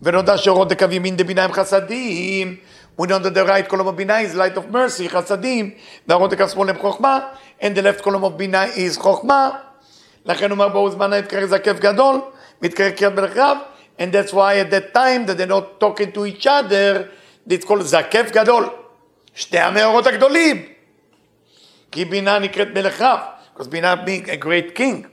[0.02, 2.56] ונודע שאורות דקו ימין דבינה הם חסדים,
[3.00, 5.70] we know that the right column of Binah is light of mercy, חסדים,
[6.08, 7.20] והאורות דקו שמאל הם חוכמה,
[7.61, 9.50] and the left column of Binah is חוכמה.
[10.24, 12.20] לכן הוא אומר בו זמן התקרר זקף גדול,
[12.62, 13.40] מתקרר קריאת מלך
[13.98, 17.08] and that's why at that time that they're not talking to each other,
[17.49, 18.69] called זקף גדול.
[19.36, 20.65] שתי המאורות הגדולים.
[21.91, 23.19] כי בינה נקראת מלך רב,
[23.56, 25.08] because בינה being a great king.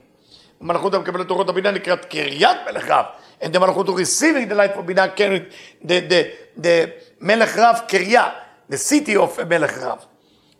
[0.61, 3.05] מלכות המקבלת אורות הבינה נקראת קריית רב.
[3.41, 6.89] And the מלכות הוא receiving the light for בינה, the, the, the
[7.21, 8.29] מלך רב קריה,
[8.71, 9.97] the city of מלך רב.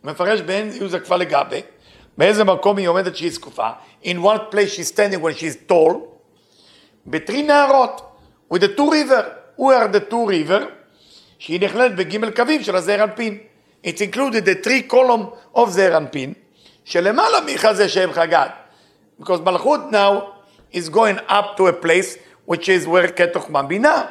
[0.04, 1.62] מפרש בין יהודה כפה לגבי,
[2.18, 3.68] באיזה מקום היא עומדת שהיא זקופה,
[4.04, 5.94] in what place she's standing when she's tall,
[7.06, 8.02] בטרי נהרות,
[8.54, 9.24] with the two river,
[9.56, 10.81] who are the two river,
[11.42, 13.38] שהיא נכללת בגימל קווים של הזעיר אנפין.
[13.86, 16.32] It's included the three column of זעיר אנפין,
[16.84, 18.50] שלמעלה מחזה שם חגת.
[19.20, 20.22] Because מלכות now
[20.72, 22.18] is going up to a place
[22.50, 24.04] which is where כתוכמה בינה.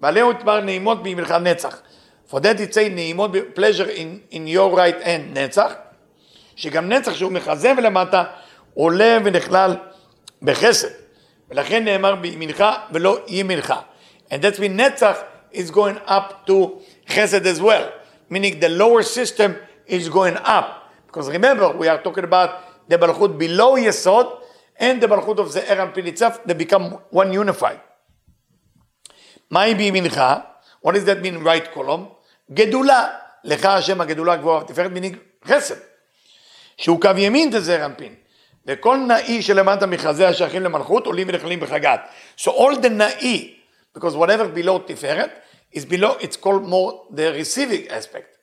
[0.00, 1.80] ועליהו התמר נעימות בימינך נצח.
[2.30, 5.72] For that it say נעימות pleasure in, in your right hand נצח,
[6.56, 8.24] שגם נצח שהוא מחזה ולמטה
[8.74, 9.76] עולה ונכלל
[10.42, 10.88] בחסד.
[11.50, 13.74] ולכן נאמר בימינך ולא ימינך.
[14.30, 15.16] And that's mean נצח
[15.54, 17.92] is going up to chesed as well.
[18.28, 20.90] Meaning the lower system is going up.
[21.06, 24.40] Because remember, we are talking about the Balchut below Yesod
[24.76, 27.80] and the Balchut of the Eran itself, they become one unified.
[29.50, 30.20] מהי בימינך?
[30.80, 32.08] What does that mean right column?
[32.52, 33.08] גדולה.
[33.44, 35.16] לך השם הגדולה גבוהה ותפארת meaning
[35.48, 35.74] חסד.
[36.76, 38.14] שהוא קו ימין זה אנפין.
[38.66, 42.00] וכל נאי שלמטה מחזה השייכים למלכות עולים ונכללים בחגת.
[42.38, 43.54] So all the נאי,
[43.93, 45.29] because whatever below תפארת,
[45.73, 48.37] is below, it's called more the receiving aspect.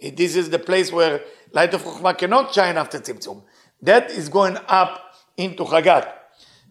[0.00, 1.20] This is the place where
[1.52, 3.42] light of Chokhmah cannot shine after Tzimtzum.
[3.82, 4.92] That is going up
[5.36, 6.06] into Chagat.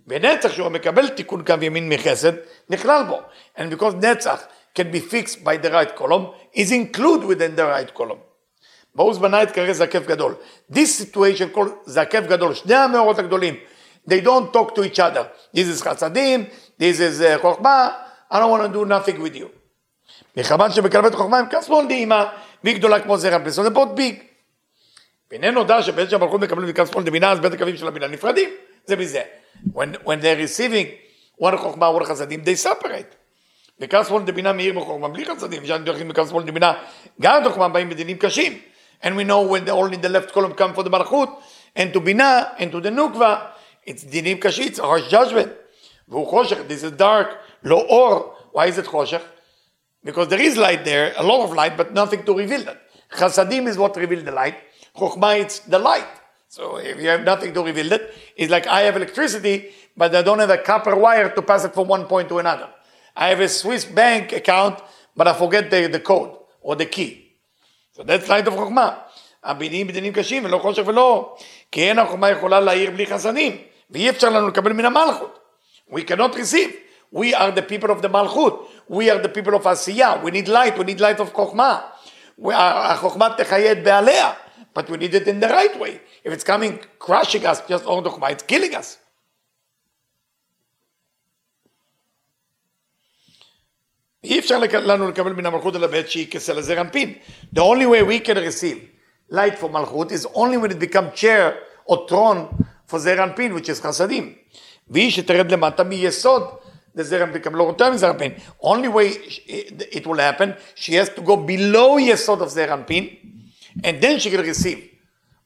[0.08, 2.34] ונצח שהוא מקבל תיקון קו ימין מחסד,
[2.69, 3.19] נכלל בו.
[3.58, 7.93] And because נצח can be fixed by the right column, is included within the right
[7.93, 8.19] column.
[8.95, 10.36] בעוז בנה את קרא זקף גדול.
[10.71, 13.56] This situation called זקף גדול, שני המאורות הגדולים,
[14.08, 15.23] they don't talk to each other.
[15.56, 16.45] This is חסדים,
[16.80, 17.89] this is uh, חוכמה,
[18.32, 19.47] I don't want to do nothing with you.
[20.38, 22.26] מחמת שבקרבת חוכמה הם כסמון דהימה,
[22.63, 24.15] והיא גדולה כמו זרע פלסון, זה מאוד ביג.
[25.32, 28.50] והנה נודע שבעת שהמלכות מקבלים מכף שמאל דמינה, אז בית הקווים של הבינה נפרדים,
[28.86, 29.21] זה מזה.
[29.73, 30.88] When, when they're receiving
[31.43, 33.15] one חוכמה, one חסדים, they separate.
[33.80, 36.73] וכף שמאל דמינה מאיר בחוכמה בלי חסדים, כשאנחנו הולכים מכף שמאל דמינה,
[37.21, 38.60] גם בחוכמה באים בדינים קשים.
[39.04, 41.30] And we know when the, only the left column come for the מלכות,
[41.78, 43.36] and to בינה, and to the נוקבה,
[43.86, 45.50] it's דינים קשים, it's a harsh judgment.
[46.08, 47.28] והוא חושך, this is dark,
[47.63, 49.21] לא אור, why is it חושך?
[50.06, 52.82] Because there is light there, a lot of light, but nothing to reveal that.
[53.12, 54.56] Chasadim is what reveal the light.
[54.95, 56.08] Chokhmah, it's the light.
[56.50, 60.21] So if you have nothing to reveal it, it's like I have electricity, but I
[60.21, 62.69] don't have a copper wire to pass it from one point to another.
[63.15, 64.80] I have a Swiss bank account,
[65.15, 67.34] but I forget the, the code or the key.
[67.93, 68.95] So that's light of חוכמה.
[69.43, 71.36] הבינים בדינים קשים ולא חושך ולא,
[71.71, 73.58] כי אין החוכמה יכולה להעיר בלי חסדים,
[73.91, 75.39] ואי אפשר לנו לקבל מן המלכות.
[75.91, 76.71] We cannot receive.
[77.12, 78.67] We are the people of the Malchut.
[78.89, 80.21] We are the people of Asiyah.
[80.23, 80.78] We need light.
[80.78, 81.82] We need light of Chokhmah.
[82.45, 84.34] החוכמה תחיה בעליה.
[84.73, 86.02] But we need it in the right way.
[86.23, 88.97] If it's coming crushing us, just on the it's killing us.
[94.23, 97.13] אי אפשר לנו לקבל מן המלכות אלא בעת שהיא כסל הזר אנפין.
[97.56, 98.78] The only way we can receive
[99.32, 101.54] light for מלכות is only when it becomes chair
[101.86, 104.34] or throne for זר אנפין, which is חסדים.
[104.89, 106.43] והיא שתרד למטה מיסוד
[106.97, 108.39] the Zerem become lower term Zerampin.
[108.60, 109.08] Only way
[109.97, 113.04] it will happen, she has to go below Yesod of Zerampin,
[113.84, 114.89] and then she can receive.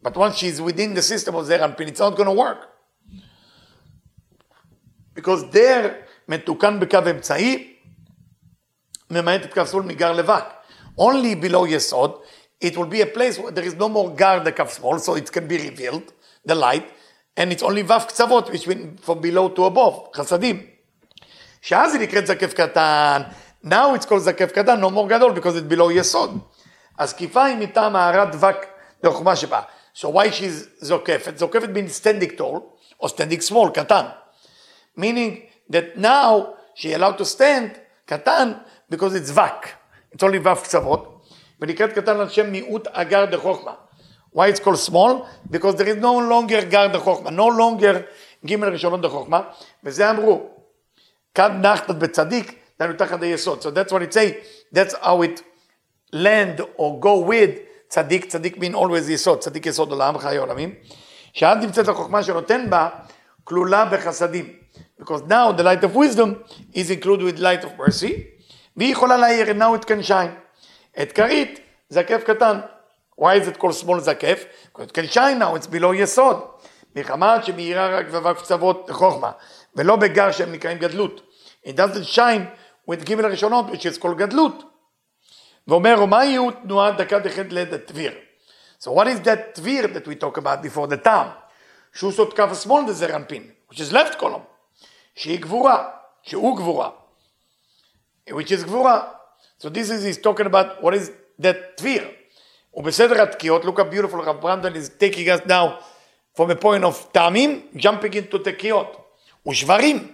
[0.02, 2.70] But once she's within the system of Zerampin, it's not going to work.
[5.14, 7.74] Because there, מתוקן בקו אמצעי,
[9.10, 10.44] ממעט את קו שמאל מגר לבק.
[10.98, 12.22] Only below יסוד,
[12.64, 15.16] it will be a place where there is no more gar the כף שמאל, so
[15.16, 16.14] it can be revealed,
[16.46, 16.86] the light,
[17.37, 20.67] and it's only ו' קצוות, which means from below to above, חסדים.
[21.63, 23.23] שאז היא נקראת זקף קטן,
[23.65, 26.39] now it's called זקף קטן, no more גדול, because it below יסוד.
[26.99, 28.67] הזקיפה היא מטעם הערת דבק
[29.05, 29.61] לחוכמה שבה.
[29.97, 31.39] So why she's זוקפת?
[31.39, 32.61] זוקפת means standing tall,
[33.01, 34.07] או standing small, קטן.
[34.99, 38.53] meaning that now she allowed to stand קטן,
[38.91, 39.67] because it's וק.
[40.15, 41.27] it's only ו' קצוות,
[41.61, 43.73] ונקראת קטן על שם מיעוט אגר דחוכמה.
[44.36, 45.28] why it's called small?
[45.50, 48.02] because there is no longer גר דחוכמה, no longer
[48.46, 49.42] ג' ראשונות דחוכמה,
[49.84, 50.50] וזה אמרו.
[51.34, 53.62] kad nachtat betzadik, then utachad yesod.
[53.62, 54.44] So that's what it say.
[54.72, 55.42] That's how it
[56.12, 60.76] land or go with צדיק, צדיק mean always יסוד, צדיק יסוד עולם, חיי עולמים,
[61.34, 62.90] שעד נמצאת החוכמה שנותן בה,
[63.44, 64.54] כלולה בחסדים.
[65.00, 68.12] Because now the light of wisdom is included with light of mercy,
[68.78, 70.34] והיא יכולה להעיר, now it can shine.
[71.02, 72.60] את כרית, זקף קטן.
[73.18, 74.46] Why is it called small זקף?
[74.74, 76.38] Because it can shine now, it's below יסוד.
[76.96, 79.32] מחמת שמאירה רק ו"ו קצוות לחוכמה,
[79.76, 81.22] ולא בגר שהם נקראים גדלות.
[81.66, 82.46] It doesn't shine
[82.90, 84.64] with ג' הראשונות, which is called גדלות.
[85.68, 88.14] ואומר, מהי תנועת דקה דחת ליד הטביר?
[88.80, 91.28] So what is that טביר that we talk about before the טעם?
[91.94, 94.46] שהוא סוד קו השמאל זה אנפין, which is left column,
[95.16, 95.90] שהיא גבורה,
[96.24, 96.90] שהוא גבורה,
[98.30, 99.04] which is גבורה.
[99.60, 102.15] So this is he's talking about what is that טביר.
[102.77, 105.79] ובסדר התקיעות, look how beautiful Rav Brandwein is taking us now
[106.35, 108.97] from a point of טעמים, jumping into תקיעות.
[109.49, 110.13] ושברים,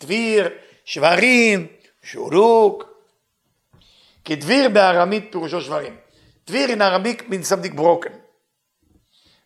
[0.00, 0.48] דביר,
[0.84, 1.66] שברים,
[2.02, 2.84] שורוק.
[4.24, 5.96] כי דביר בארמית פירושו שברים.
[6.46, 8.12] דביר in Arabic means something broken.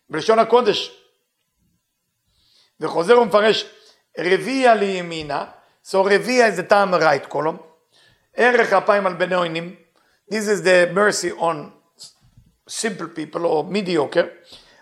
[0.09, 0.95] בלשון הקודש.
[2.79, 3.65] וחוזר ומפרש
[4.19, 5.45] רביע לימינה,
[5.85, 7.57] so רביע is the time right column,
[8.35, 9.75] ערך אפיים על בני
[10.31, 11.78] this is the mercy on
[12.69, 14.27] simple people or mediocre,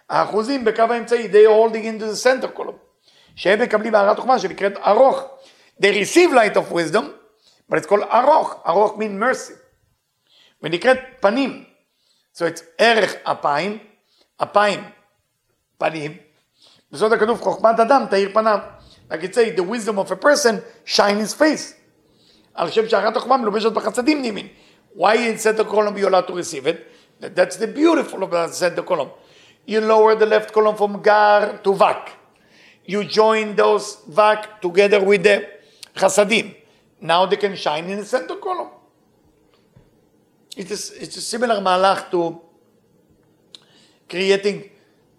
[0.10, 2.78] האחוזים בקו האמצעי, they are holding into the center column,
[3.36, 5.24] שהם מקבלים הערת חוכמה שנקראת ארוך.
[5.82, 7.04] They receive light of wisdom,
[7.72, 9.54] but it's called ארוך, ארוך mean mercy.
[10.64, 11.64] ונקראת פנים.
[12.36, 13.78] So it's ערך אפיים,
[14.38, 14.84] אפיים,
[15.78, 16.18] פנים.
[16.92, 18.60] בסוד הכתוב חוכמת אדם תאיר פניו.
[19.10, 21.74] Like it say, the wisdom of a person shine his face.
[22.54, 24.48] על שם שהערת החוכמה מלובשת בחסדים נימין.
[24.96, 26.97] Why in center column you allowed to receive it?
[27.21, 29.11] That's the beautiful of the center column.
[29.67, 32.11] You lower the left column from gar to vak.
[32.85, 35.49] You join those vak together with the
[35.95, 36.57] chasadim.
[37.01, 38.71] Now they can shine in the center column.
[40.57, 42.41] It is, it's a similar malach to
[44.09, 44.71] creating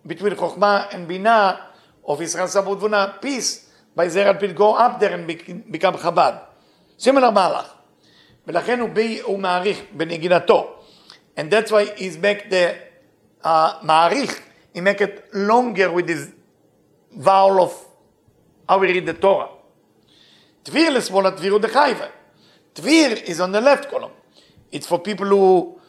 [0.06, 1.60] between Chokhmah and Binah
[2.06, 6.42] of Israel Sabudvuna peace by Zerah go up there and become Chabad.
[6.98, 7.70] Similar malach.
[8.48, 10.77] ולכן הוא, בי, הוא מעריך בנגינתו.
[11.38, 12.76] And that's why he's make the
[13.44, 14.40] uh, מעריך,
[14.74, 16.32] he make it longer with his
[17.12, 17.86] vowel of
[18.68, 19.50] how we read the Torah.
[20.66, 22.06] Tvir לשמאל הטביר הוא דחייבה.
[22.76, 24.12] Tvir is on the left column.
[24.72, 25.80] It's for people who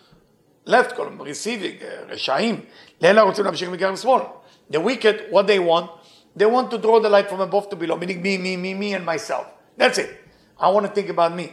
[0.64, 1.78] left column, receiving,
[2.09, 2.64] רשעים.
[3.00, 4.22] לאלה רוצים להמשיך מקרב שמאל.
[4.70, 5.90] The wicked, what they want,
[6.37, 8.94] they want to draw the light from above to below, meaning me, me, me, me
[8.94, 9.46] and myself.
[9.76, 10.11] That's it.
[10.59, 11.52] I want to think about me.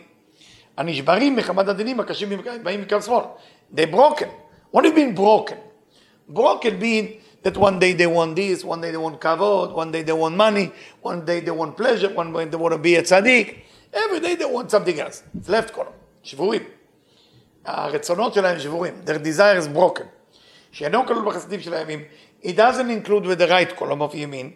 [0.77, 2.29] הנשברים מחמת הדינים הקשים
[2.63, 3.25] באים מקו שמאל.
[3.75, 4.29] They're broken.
[4.73, 5.57] What do you mean broken?
[6.29, 10.03] Broken mean that one day they want this, one day they want kavod, one day
[10.03, 10.71] they want money,
[11.03, 13.47] one day they want pleasure, one day they want to be a tzaddik.
[13.93, 15.23] Every day they want something else.
[15.39, 15.95] It's left column.
[16.23, 16.63] שבורים.
[17.65, 18.95] הרצונות שלהם שבורים.
[19.05, 20.05] Their desire is broken.
[20.73, 22.01] שאינו כלול בחסדים של הימים.
[22.43, 24.51] It doesn't include with the right column of ימין.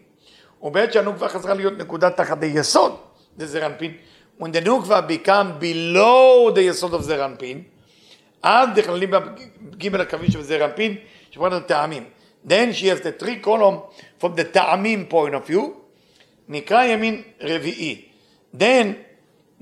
[0.62, 2.96] ובעת שהנוקבה חזרה להיות נקודת תחת היסוד,
[3.36, 3.92] זה זרנפין.
[4.40, 7.62] When the nukva become below the יסוד of זרנפין,
[8.42, 10.96] אז נכללים בג' הקווים של זרנפין,
[11.30, 12.04] שברת הטעמים.
[12.46, 13.80] Then she has the three column
[14.18, 15.60] from the טעמים point of view,
[16.48, 18.04] נקרא ימין רביעי.
[18.56, 18.94] Then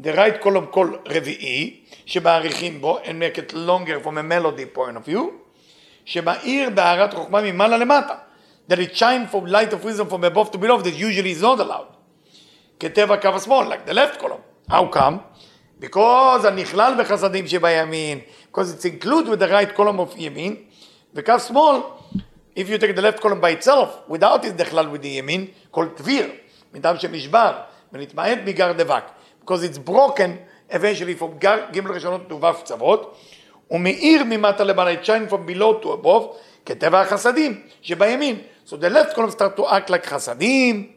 [0.00, 4.96] the right column called רביעי, שמעריכים בו, and make it longer from a melody point
[4.96, 5.32] of view,
[6.04, 8.14] שמאיר בהערת חוכמה ממעלה למטה.
[8.70, 11.58] That it shine from light of wisdom from above to below, that usually is not
[11.58, 11.96] allowed.
[12.80, 14.47] כטבע קו השמאל, like the left column.
[14.69, 15.19] How come?
[15.79, 18.19] Because הנכלל בחסדים שבימין,
[18.51, 20.55] because it's included with the right column of ימין,
[21.13, 21.81] וקו שמאל,
[22.55, 25.97] if you take the left column by itself, without it נכלל with the ימין, called
[25.97, 26.29] טביר,
[26.73, 27.51] מטעם שנשבר,
[27.93, 29.03] ונתמעט מגר דבק.
[29.41, 33.17] because it's broken eventually from ג' ראשונות to ו' קצוות,
[33.71, 38.41] ומאיר ממטה למעלה, it shine from below to above, כטבע החסדים שבימין.
[38.65, 40.91] So the left column start to act like חסדים,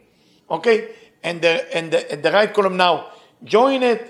[0.49, 0.87] okay?
[1.23, 3.10] And the, and the, and the right column now
[3.44, 4.08] join it.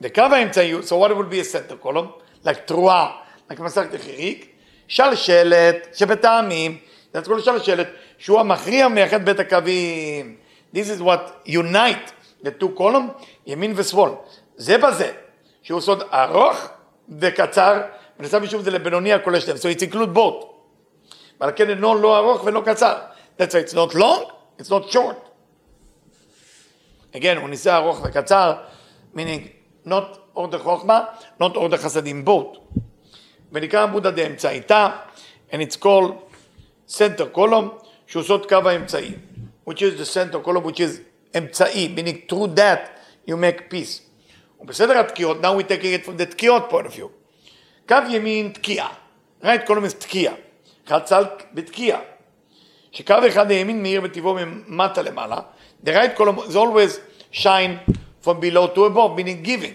[0.00, 2.08] The קו האמצעי, so what would be a center column?
[2.44, 3.10] like תרועה,
[3.50, 4.52] like מסכת החיריק,
[4.88, 6.78] שלשלת שבטעמים,
[7.14, 7.86] that's called שלשלת,
[8.18, 10.36] שהוא המכריע מייחד בית הקווים.
[10.74, 12.12] This is what unite
[12.44, 14.10] the two column, ימין ושמאל.
[14.56, 15.12] זה בזה,
[15.62, 16.68] שהוא סוד ארוך
[17.18, 17.80] וקצר,
[18.18, 19.56] ונעשה משום זה לבינוני הכולל שלהם.
[19.56, 20.46] So it's include both.
[21.40, 22.94] ועל כן אינו לא ארוך ולא קצר.
[23.38, 25.17] That's why it's not long, it's not short.
[27.13, 28.53] Again, הוא ניסה ארוך וקצר,
[29.15, 29.47] meaning
[29.85, 31.03] not order חוכמה,
[31.41, 32.79] not order חסדים, both.
[33.51, 34.89] ונקרא עמוד דאמצעיתא,
[35.51, 36.13] and it's called
[36.87, 37.69] center column,
[38.07, 39.11] שהוא סוד קו האמצעי.
[39.65, 41.01] which is the center column, which is
[41.35, 44.01] אמצעי, meaning through that you make peace.
[44.59, 47.09] ובסדר התקיעות, now we're taking it from the תקיעות point of view.
[47.87, 48.93] קו ימין תקיעה,
[49.43, 50.33] right column is תקיעה,
[50.87, 51.23] חצל
[51.53, 51.99] בתקיעה.
[52.92, 55.36] שקו אחד הימין מאיר בטבעו ממטה למעלה,
[55.84, 57.00] the right column is always
[57.32, 59.74] shine from below to above, meaning giving.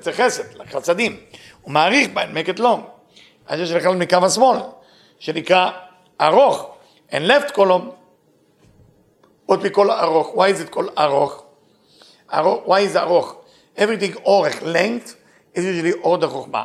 [0.00, 1.16] זה חסד, לחסדים.
[1.62, 2.80] הוא מעריך בהן, make it long.
[3.46, 4.58] אז יש בכלל מקו השמאל,
[5.18, 5.70] שנקרא
[6.20, 6.76] ארוך,
[7.10, 7.90] and left column,
[9.50, 10.34] we call ארוך.
[10.34, 11.44] Why is it called ארוך?
[12.34, 13.36] ארוך, why is ארוך?
[13.76, 15.14] everything אורך, length,
[15.54, 16.64] is usually אורד החוכמה.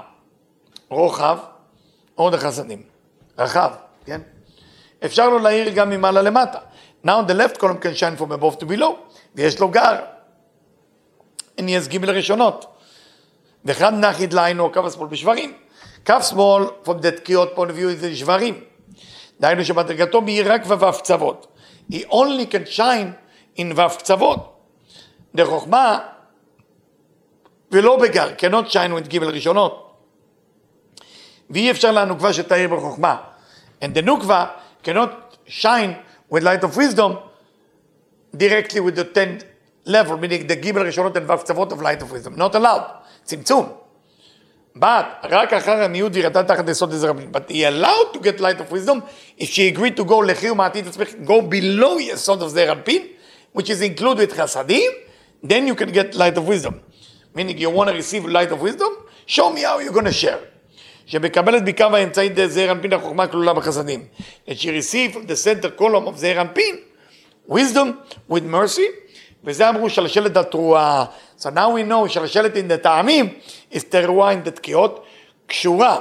[0.89, 1.37] רוחב,
[2.17, 2.83] אורד החסדים.
[3.37, 3.71] רחב,
[4.05, 4.21] כן?
[5.05, 6.59] אפשר לו להאיר גם ממעלה למטה.
[7.05, 8.91] Now the left column can shine from above to below,
[9.35, 9.95] ויש לו גר.
[11.57, 12.65] אני אסגים לראשונות.
[13.65, 15.53] ואחד נחית לעינו, קו השמאל בשברים.
[16.05, 18.63] קו שמאל, from the תקיעות point of view, זה שברים.
[19.39, 21.47] דהיינו שמדרגתו מאיר רק ו"ו קצוות.
[21.91, 23.11] He only can shine
[23.57, 24.55] in ו"ו קצוות.
[25.35, 25.99] דחוכמה,
[27.71, 29.81] ולא בגר, cannot shine with ג' ראשונות.
[31.49, 33.17] ואי אפשר לנוקבה שתאיר בחוכמה.
[33.81, 34.45] And the נוקבה
[34.84, 35.96] cannot shine
[36.28, 37.18] with light of wisdom
[38.36, 39.42] directly with the 10
[39.86, 42.36] level, meaning the ג' ראשונות and ו' קצוות of light of wisdom.
[42.36, 42.84] Not allowed.
[43.24, 43.80] צמצום.
[44.76, 47.32] But רק אחר הניוד ירדה תחת יסוד עזר הפנים.
[47.32, 49.02] But he allowed to get light of wisdom
[49.38, 53.02] if she agreed to go לכי ומעתיד עצמך, go below יסוד of זר אנפין,
[53.56, 54.90] which is included with חסדים,
[55.42, 56.80] then you can get light of wisdom.
[57.34, 58.90] Meaning you want to receive light of wisdom,
[59.26, 60.40] show me how you're going to share.
[61.06, 64.04] שמקבלת בקו האמצעי די זעיר אנפין החוכמה כלולה בחסדים.
[64.48, 66.76] And she received from the center column of זעיר אנפין,
[67.48, 67.88] wisdom
[68.30, 69.10] with mercy,
[69.44, 71.04] וזה אמרו שלשלת התרועה.
[71.38, 73.34] So now we know שלשלת in the טעמים
[73.72, 75.04] is תרועה in the תקיעות,
[75.46, 75.98] קשורה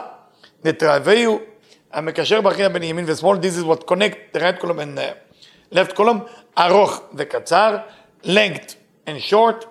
[0.65, 1.37] לתרוויו,
[1.93, 5.95] המקשר בהכינה בין ימין ושמאל, this is what connect the right column and the left
[5.95, 6.19] column,
[6.57, 7.77] ארוך וקצר,
[8.23, 8.73] length
[9.07, 9.65] and short,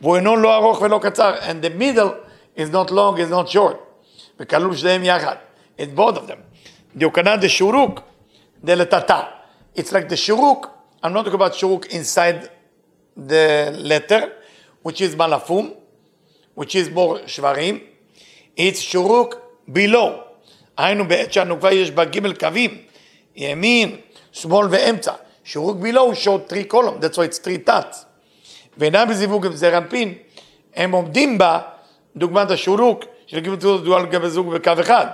[0.00, 2.12] והוא אינו לא ארוך ולא קצר, and the middle
[2.56, 3.76] is not long, is not short,
[4.39, 5.35] וכלול שניהם יחד,
[5.79, 6.39] both of them.
[6.95, 7.99] דיוקנה דשורוק
[8.63, 9.19] דלתתה,
[9.77, 10.67] it's like the shuruk,
[11.03, 12.49] I'm not talking about shuruk inside
[13.15, 14.31] the letter,
[14.83, 15.73] which is malafum,
[16.55, 17.79] which is more שברים,
[18.57, 19.35] it's שורוק
[19.69, 20.09] below.
[20.77, 22.77] היינו בעת שהנוקבה יש בה ג' קווים,
[23.35, 23.95] ימין,
[24.31, 25.13] שמאל ואמצע.
[25.43, 28.05] שורוק below show three column, that's why it's three tats.
[28.77, 30.13] ואינם בזיווג עם זעיר אנפין,
[30.75, 31.59] הם עומדים בה,
[32.15, 35.06] דוגמת השורוק, של ג' תזוז דואל גבי זוג בקו אחד.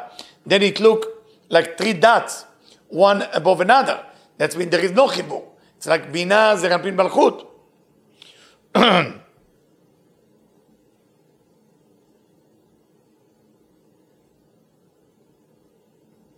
[0.48, 1.06] Then it look
[1.50, 2.44] like three dots,
[2.88, 3.98] one above another.
[4.38, 5.44] That means there is no חיבור.
[5.78, 7.46] It's like בינה, זעיר אנפין, מלכות.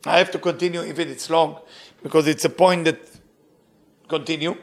[0.04, 1.58] I have to continue if it's long,
[2.02, 3.00] because it's a point that
[4.08, 4.54] continue.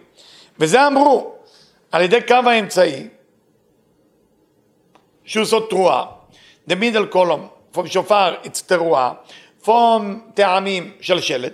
[0.60, 1.36] וזה אמרו,
[1.92, 3.08] על ידי קו האמצעי,
[5.24, 6.06] שהוא סוד תרועה,
[6.68, 9.14] the middle column, from שופר, it's תרועה,
[9.64, 10.02] from
[10.34, 11.54] טעמים, שלשלת,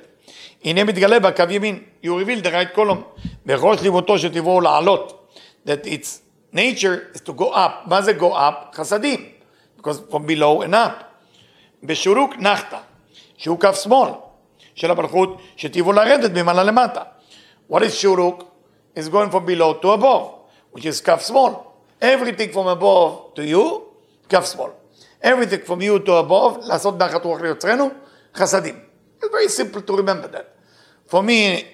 [0.63, 5.29] הנה מתגלה בה קו ימין, you reveal the right column, בראש ליבותו שתבואו לעלות,
[5.67, 6.21] that its
[6.53, 8.75] nature is to go up, מה זה go up?
[8.75, 9.25] חסדים,
[9.77, 11.03] because from below and up.
[11.83, 12.77] בשורוק נחתה,
[13.37, 14.09] שהוא קו שמאל
[14.75, 17.01] של המלכות, שטבעו לרדת ממעלה למטה.
[17.71, 18.43] What is שורוק?
[18.95, 20.25] is going from below to above,
[20.71, 21.53] which is כף שמאל.
[22.01, 23.81] Everything from above to you,
[24.29, 24.69] כף שמאל.
[25.22, 27.90] Everything from you to above, לעשות נחת רוח ליוצרנו,
[28.34, 28.74] חסדים.
[29.20, 30.46] It's very simple to remember that.
[31.12, 31.64] For me,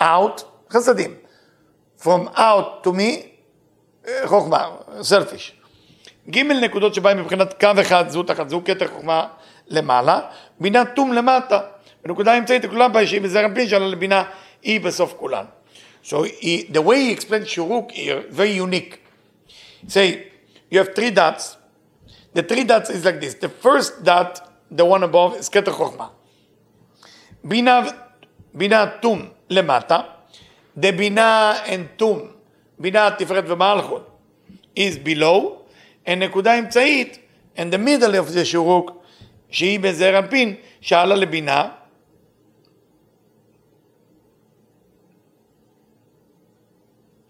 [0.00, 1.14] out, חסדים.
[1.98, 3.26] From out to me,
[4.24, 4.68] חוכמה,
[5.02, 5.52] selfish.
[6.30, 9.26] ג' נקודות שבהן מבחינת קו אחד זו תחת זו, כתר חוכמה
[9.68, 10.20] למעלה,
[10.60, 11.60] בינה תום למטה.
[12.04, 14.24] בנקודה האמצעית כולם בה שהיא בזרע פין שעלה לבינה,
[14.62, 15.44] היא בסוף כולן.
[16.04, 19.00] So he, the way he explained shuruk here, very unique.
[19.88, 20.32] Say,
[20.70, 21.56] you have three dots.
[22.33, 23.33] The three dots is like this.
[23.35, 26.11] The first dot, the one above, is keter chokhmah.
[27.47, 28.07] Bina,
[28.55, 30.05] bina tum lemata.
[30.75, 32.33] The bina and tum,
[32.79, 34.03] bina tiferet v'malchut,
[34.75, 35.65] is below.
[36.05, 37.19] And נקודה אמצעית,
[37.57, 38.95] and the middle of the shuruk,
[39.49, 41.71] שהיא בזעיר אנפין, שעלה לבינה,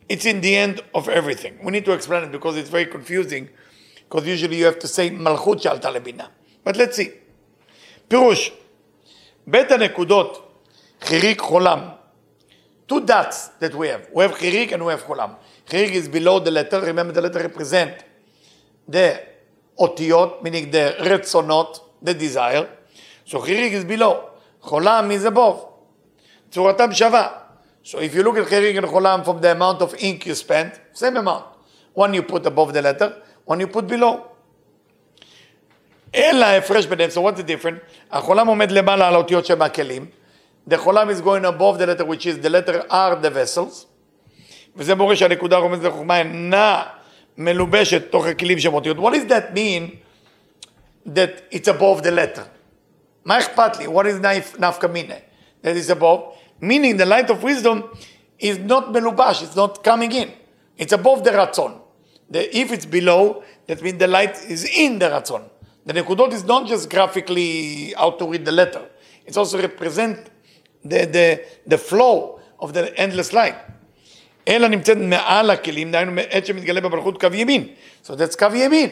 [0.09, 1.57] it's in the end of everything.
[1.63, 3.49] We need to explain it because it's very confusing,
[4.13, 6.25] because usually you have to say מלכות שעלתה לבינה.
[6.65, 7.09] But let's see.
[8.07, 8.51] פירוש,
[9.47, 10.51] בית הנקודות,
[11.01, 11.79] חיריק חולם.
[12.91, 14.13] Two dots that we have.
[14.13, 15.29] We have חיריק and we have חולם.
[15.67, 18.03] חיריק is below the letter, remember the letter represent
[18.89, 19.17] the
[19.79, 22.65] אותיות, meaning the רצונות, the desire.
[23.25, 24.15] So חיריק is below.
[24.61, 25.69] חולם is above.
[26.51, 27.27] צורתם שווה.
[27.83, 30.79] So if you look at Chirik and Cholam from the amount of ink you spent,
[30.93, 31.45] same amount.
[31.93, 33.15] One you put above the letter,
[33.45, 34.29] one you put below.
[36.15, 37.79] אלא ההפרש ביניהם, so what's the difference?
[38.11, 40.05] החולם עומד למעלה על האותיות שבכלים,
[40.69, 43.85] the חולם is going above the letter which is the letter R the vessels,
[44.75, 46.83] וזה מורה שהנקודה הרומזת לחוכמה אינה
[47.37, 48.97] מלובשת תוך הכלים שהם אותיות.
[48.97, 49.97] What does that mean
[51.05, 52.43] that it's above the letter?
[53.25, 53.85] מה אכפת לי?
[53.87, 54.25] What is
[54.59, 55.15] נפקא מינה?
[55.63, 56.19] That is above?
[56.61, 57.83] Meaning the light of wisdom
[58.41, 60.29] is not מלובש, it's not coming in.
[60.79, 61.79] It's above the רצון.
[62.30, 65.42] The, if it's below, that means the light is in the רצון.
[65.86, 68.82] The נקודות is not just graphically how to read the letter.
[69.26, 70.30] It's also represent
[70.84, 73.54] the, the, the flow of the endless light.
[74.48, 77.68] אלא נמצאת מעל הכלים, דהיינו מעת שמתגלה במלכות קו ימין.
[78.04, 78.90] So that's קו ימין.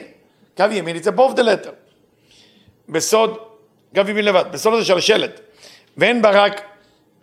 [0.57, 1.73] קו ימין, it's above the letter.
[2.89, 3.39] בסוד,
[3.95, 5.41] קו ימין לבד, בסוד הזה של השלט.
[5.97, 6.63] ואין בה רק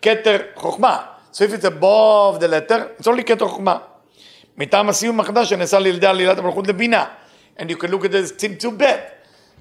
[0.02, 1.06] כתר חוכמה.
[1.34, 3.78] So if it's above the letter, it's only כתר חוכמה.
[4.59, 7.05] מטעם הסיום החדש שנעשה על ידי עלילת המלכות לבינה.
[7.59, 8.83] And you can look at this צמצום ב'.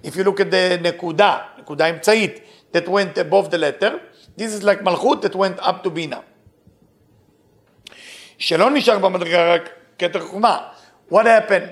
[0.03, 2.39] If you look at the נקודה, נקודה אמצעית,
[2.73, 3.99] that went above the letter,
[4.37, 6.19] this is like מלכות that went up to בינה.
[8.37, 10.57] שלא נשאר במדרגה רק כתר חוכמה.
[11.11, 11.69] What happened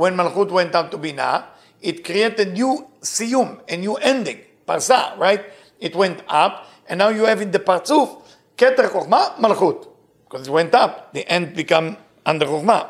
[0.00, 1.40] when מלכות went up to בינה?
[1.82, 5.40] It created a new סיום, a new ending, פרסה, right?
[5.84, 8.16] It went up, and now you have in the פרצוף
[8.58, 9.86] כתר חוכמה, מלכות.
[10.28, 11.96] Because it went up, the end become
[12.27, 12.81] under חוכמה.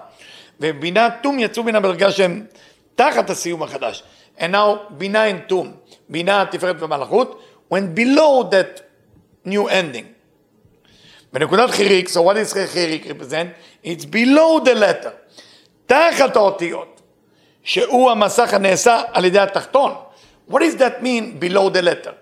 [0.59, 2.45] ובינה תום יצאו מן המדרגה שהם
[2.95, 4.03] תחת הסיום החדש.
[4.37, 5.71] And now בינה and תום,
[6.09, 7.41] בינה, תפארת ומלכות,
[7.73, 8.81] went below that
[9.47, 10.05] new ending.
[11.33, 13.47] בנקודת חיריק, so what is חיריק represent?
[13.83, 15.11] It's below the letter,
[15.85, 17.01] תחת האותיות,
[17.63, 19.91] שהוא המסך הנעשה על ידי התחתון.
[20.49, 22.13] What does that mean below the letter?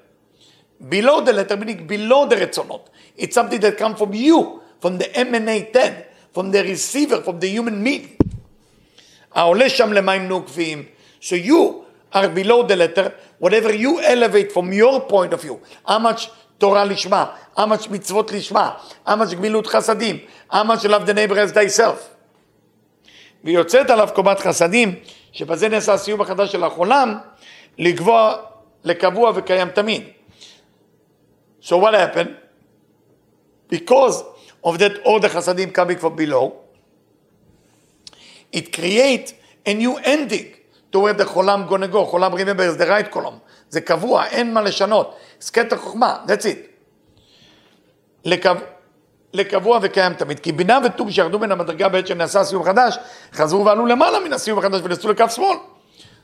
[0.90, 2.90] Below the letter meaning below the רצונות.
[3.18, 5.94] It's something that comes from you, from the emanated,
[6.34, 8.18] from the receiver, from the human being.
[9.34, 10.86] העולה שם למים נוקבים,
[11.22, 16.00] so you are below the letter, whatever you elevate from your point of view, how
[16.00, 17.26] much תורה לשמה,
[17.58, 18.72] how much מצוות לשמה,
[19.08, 20.18] how much גמילות חסדים,
[20.52, 22.14] how much love the neighbor as thyself.
[23.44, 24.96] ויוצאת עליו קומת חסדים,
[25.32, 27.18] שבזה נעשה הסיום החדש של החולם,
[27.78, 28.36] לקבוע,
[28.84, 30.04] לקבוע וקיים תמיד.
[31.62, 32.36] So what happened?
[33.70, 34.24] Because
[34.64, 36.54] of that order חסדים coming from below,
[38.52, 39.34] it create
[39.66, 40.54] a new ending
[40.92, 42.06] to where the חולם gonna go.
[42.06, 43.40] חולם remember is the right column.
[43.70, 45.16] זה קבוע, אין מה לשנות.
[45.40, 46.58] זה קטע חוכמה, that's it.
[48.26, 48.52] לקו...
[49.34, 50.40] לקבוע וקיים תמיד.
[50.40, 52.98] כי בינה וטוב שירדו מן המדרגה בעת שנעשה הסיום החדש,
[53.34, 55.58] חזרו ועלו למעלה מן הסיום החדש ונסעו לקו שמאל.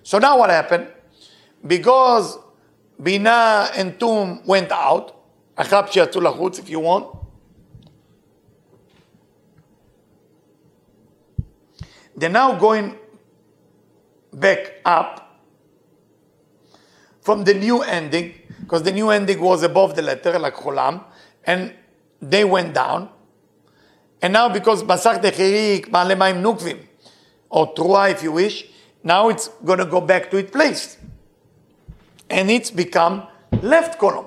[0.05, 1.67] So now what happened?
[1.67, 2.37] Because
[2.99, 5.11] בינה and תום went out,
[5.55, 7.18] אחת שיצאו לחוץ, if you want,
[12.16, 12.97] they're now going
[14.32, 15.40] back up
[17.20, 21.05] from the new ending, because the new ending was above the letter, like cholam,
[21.45, 21.74] and
[22.20, 23.09] they went down.
[24.20, 26.78] And now because Masach Dechirik, Ma'alemaim Nukvim,
[27.51, 28.66] or Trua if you wish,
[29.03, 30.97] now it's going to go back to its place.
[32.30, 33.26] And it's become
[33.62, 34.26] left column.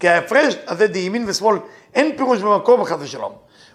[0.00, 1.58] כי ההפרש הזה דימין ושמאל,
[1.94, 3.32] אין פירוש במקום חס ושלום.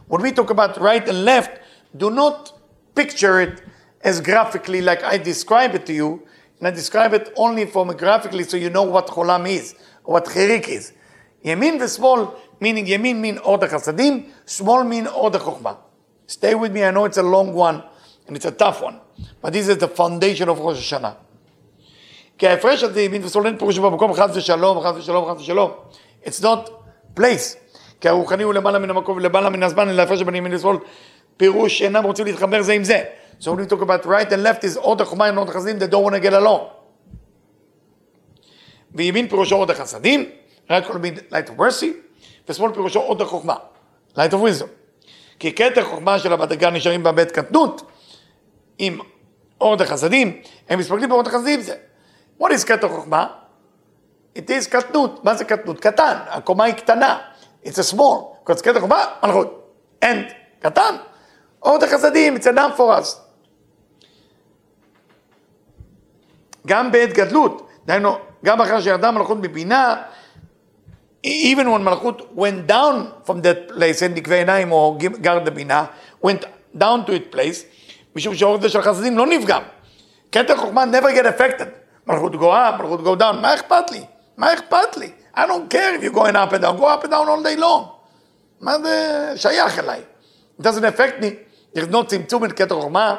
[0.09, 1.51] When we talk about right and left,
[1.95, 2.51] do not
[2.99, 3.61] picture it
[4.01, 6.21] as graphically like I describe it to you,
[6.59, 10.67] and I describe it only from graphically so you know what cholam is, what chirik
[10.67, 10.91] is.
[11.43, 12.25] ימין ושמאל,
[12.61, 15.73] meaning ימין mean order חסדים, שמאל mean order חוכמה.
[16.27, 17.83] Stay with me, I know it's a long one,
[18.27, 18.99] and it's a tough one,
[19.41, 21.11] but this is the foundation of ראש השנה.
[22.37, 25.71] כי ההפרש הזה ימין ושמאל אין פירוש במקום חס ושלום, חס ושלום, חס ושלום.
[26.25, 26.69] It's not
[27.19, 27.57] place.
[28.01, 30.77] כי הרוחני הוא למעלה מן המקום ולמעלה מן הזמן, אלא ההפרש בין ימין ושמאל,
[31.40, 33.02] פירוש שאינם רוצים להתחבר זה עם זה.
[33.40, 35.90] So when we talk about right and left is order חוכמה and order חסדים, they
[35.90, 36.62] don't want to get along.
[38.94, 40.30] וימין פירושו order חסדים,
[40.70, 41.86] right will be light of mercy,
[42.48, 43.54] ושמאל פירושו order חוכמה,
[44.16, 44.66] light of wisdom.
[45.38, 47.90] כי כתר חוכמה של המדרגה נשארים בבית קטנות,
[48.78, 49.00] עם
[49.62, 51.74] order חסדים, הם מסתכלים באורדר חסדים זה.
[52.40, 53.26] What is כתר חוכמה?
[54.38, 55.24] It is קטנות.
[55.24, 55.80] מה זה קטנות?
[55.80, 56.14] קטן.
[56.26, 57.18] הקומה היא קטנה.
[57.64, 58.44] It's a small.
[58.44, 59.74] כתר חוכמה, מלכות.
[60.04, 60.32] end.
[60.58, 60.96] קטן.
[61.64, 63.16] Order חסדים, it's enough for us.
[66.66, 70.02] גם בעת גדלות, דהיינו, גם אחרי שירדה מלכות מבינה,
[71.26, 75.84] even when מלכות went down from that place, אין נקבי עיניים או גר דבינה,
[76.26, 76.44] went
[76.78, 77.64] down to its place,
[78.16, 79.62] משום שהאורך של חסדים לא נפגם.
[80.32, 81.68] כתר חוכמה never get affected.
[82.06, 84.04] מלכות go up, מלכות go down, מה אכפת לי?
[84.36, 85.10] מה אכפת לי?
[85.36, 87.60] I don't care if you're going up and down, go up and down all day
[87.60, 87.84] long.
[88.60, 90.02] מה זה שייך אליי?
[90.60, 91.49] It doesn't affect me.
[91.76, 93.16] No צמצום בין כתר חוכמה.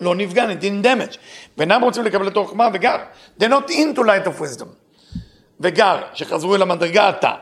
[0.00, 1.16] לא נפגע, didn't damage.
[1.58, 2.96] ואינם רוצים לקבל את החוכמה וגר.
[3.40, 4.66] They're not into light of wisdom.
[5.60, 7.34] וגר, שחזרו אל המדרגה עתה,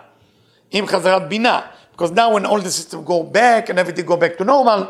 [0.71, 1.61] עם חזרת בינה.
[1.97, 4.85] Because now when all the systems go back and everything go back to normal,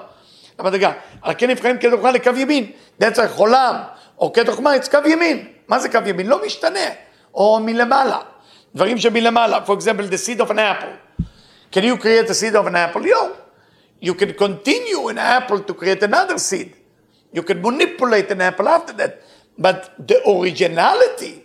[0.58, 0.92] המדרגה.
[1.22, 2.70] על כן נבחרים כתר חוכמה לקו ימין.
[3.02, 3.74] that's why חולם,
[4.18, 5.48] או כתר חוכמה, it's קו ימין.
[5.68, 6.26] מה זה קו ימין?
[6.26, 6.88] לא משתנה.
[7.34, 8.18] או מלמעלה.
[8.74, 9.58] דברים שמלמעלה.
[9.66, 11.24] For example, the seed of an apple.
[11.72, 13.02] Can you create a seed of an apple?
[13.02, 13.39] No.
[14.00, 16.74] You can continue an apple to create another seed.
[17.32, 19.22] You can manipulate an apple after that.
[19.58, 21.44] But the originality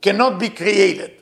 [0.00, 1.12] cannot be created.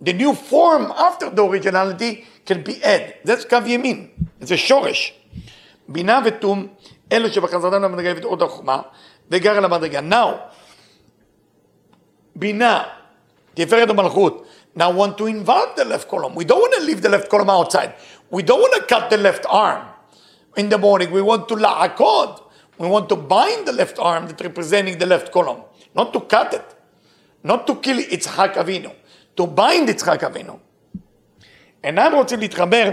[0.00, 3.14] The new form after the originality can be added.
[3.24, 4.08] That's קו ימין.
[4.40, 5.14] זה שורש.
[5.88, 6.66] בינה ותום,
[7.12, 8.82] אלו שבחזרתם למדרגה יביא עוד החוכמה,
[9.30, 10.00] וגר אל המדרגה.
[10.00, 10.36] Now,
[12.36, 12.82] בינה,
[13.54, 16.35] תפארת המלכות, now want to involve the left column.
[16.35, 17.93] We don't want to leave the left column outside.
[18.29, 19.87] We don't want to cut the left arm
[20.55, 21.11] in the morning.
[21.11, 22.43] We want to la'akod.
[22.77, 25.61] We want to bind the left arm that representing the left column,
[25.95, 26.75] not to cut it,
[27.43, 28.93] not to kill Yitzhak Avinu,
[29.35, 30.59] to bind Yitzhak Avinu.
[31.83, 32.89] אינם רוצים להתחבר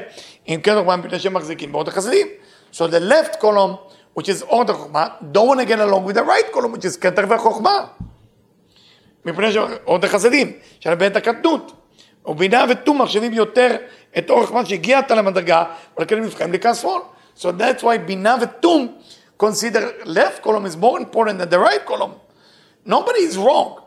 [0.46, 2.26] עם קטע חוכמה מפני שהם מחזיקים באור החסדים.
[2.72, 3.76] So the left column,
[4.18, 6.96] which is אור החוכמה, don't want to get along with the right column, which is
[6.96, 7.86] כתר וחוכמה.
[9.26, 11.72] מפני שאור החסדים, של בעת הקטנות.
[12.26, 13.76] ובינה ותום מחשבים יותר
[14.17, 15.63] את אור החוכמה שהגיע עתה למדרגה,
[15.97, 17.01] ולכן לכאן שמאל.
[17.38, 18.97] So that's why בינה ותום
[19.38, 22.13] consider left column is more important than the right column.
[22.86, 23.82] Nobody is wrong.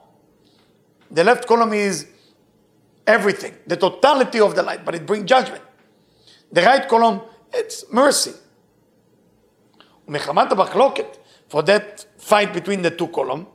[1.11, 2.07] The left column is
[3.07, 5.63] everything, the totality of the light, but it brings judgment.
[6.53, 7.21] The right column,
[7.53, 8.33] it's mercy.
[10.09, 11.17] ומחמת המחלוקת,
[11.51, 13.47] for that fight between the two columns,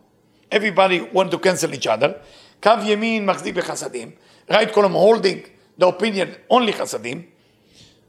[0.51, 2.13] everybody want to cancel each other,
[2.63, 4.11] קו ימין מחזיק בחסדים,
[4.49, 5.47] right column holding
[5.79, 7.21] the opinion only חסדים,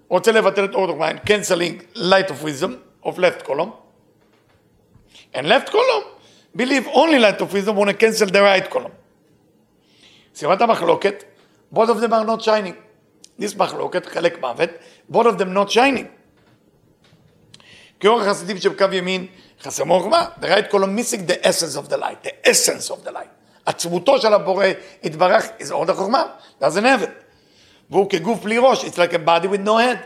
[0.09, 3.71] רוצה לבטל את אור דוגמא, canceling light of wisdom, of left column.
[5.35, 6.05] And left column
[6.57, 8.93] believe only light of wisdom want to cancel the right column.
[10.35, 11.25] סיבת המחלוקת,
[11.75, 12.75] both of them are not shining.
[13.41, 14.71] This מחלוקת, חלק מוות,
[15.13, 16.07] both of them not shining.
[18.01, 19.27] כאור החסידים שבקו ימין
[19.63, 23.11] חסר חוכמה, the right column missing the essence of the light, the essence of the
[23.11, 23.29] light.
[23.67, 24.67] עצמותו של הבורא
[25.03, 26.25] יתברך, is אור החוכמה,
[26.61, 27.11] doesn't have it.
[27.91, 29.99] והוא כגוף בלי ראש, it's like a body with no head.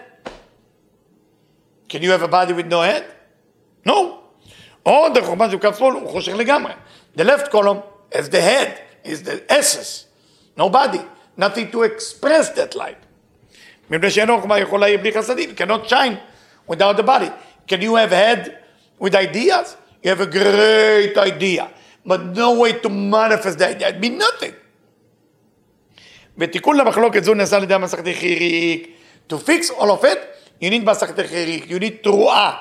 [1.89, 3.03] Can you have a body with no head?
[3.89, 3.93] No.
[4.87, 6.73] או דרך חוכמה של קו שמאל הוא חושך לגמרי.
[7.17, 7.83] The left column
[8.15, 10.07] has the head, is the essence.
[10.57, 11.01] No body.
[11.37, 13.07] Nothing to express that light.
[13.91, 15.51] מפני שאין חוכמה יכולה להעיר בלי חסדים.
[15.57, 16.17] cannot shine
[16.73, 17.31] without the body.
[17.69, 18.62] Can you have head
[19.03, 19.77] with ideas?
[20.03, 21.65] You have a great idea,
[22.07, 23.89] but no way to manifest the idea.
[23.89, 24.55] It means nothing.
[26.39, 28.89] ותיקון למחלוקת זו נעשה על ידי המסכת חיריק.
[29.29, 30.19] To fix all of it,
[30.63, 32.57] you need מסכת חיריק, you need תרועה.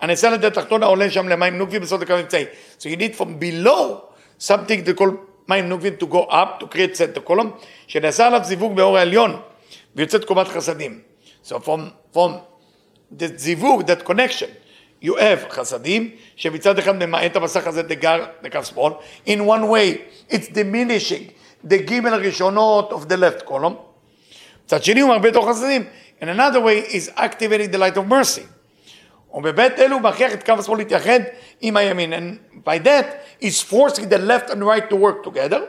[0.00, 2.44] הנעשה על ידי התחתון העולה שם למים נוקבים בסוד הקו אמצעי.
[2.78, 4.00] So you need from below
[4.40, 5.10] something to call
[5.48, 9.40] מים נוקבים to go up, to create center column, שנעשה עליו זיווג באור העליון,
[9.96, 11.00] ויוצאת קומת חסדים.
[11.44, 11.80] So from,
[12.14, 12.30] from
[13.18, 14.48] the זיווג, that connection,
[15.04, 18.92] have חסדים, שמצד אחד ממעט המסך הזה דגר, לקו שמאל,
[19.26, 19.98] in one way,
[20.32, 21.30] it's diminishing
[21.68, 23.74] the גימל הראשונות of the left column,
[24.64, 25.84] מצד שני הוא מרבה תוך חסדים,
[26.20, 28.42] in another way is activating the light of mercy.
[29.34, 31.20] ובבית אלו מכריח את קו השמאל להתייחד
[31.60, 32.12] עם הימין.
[32.12, 33.06] And by that,
[33.42, 35.60] is forcing the left and right to work together,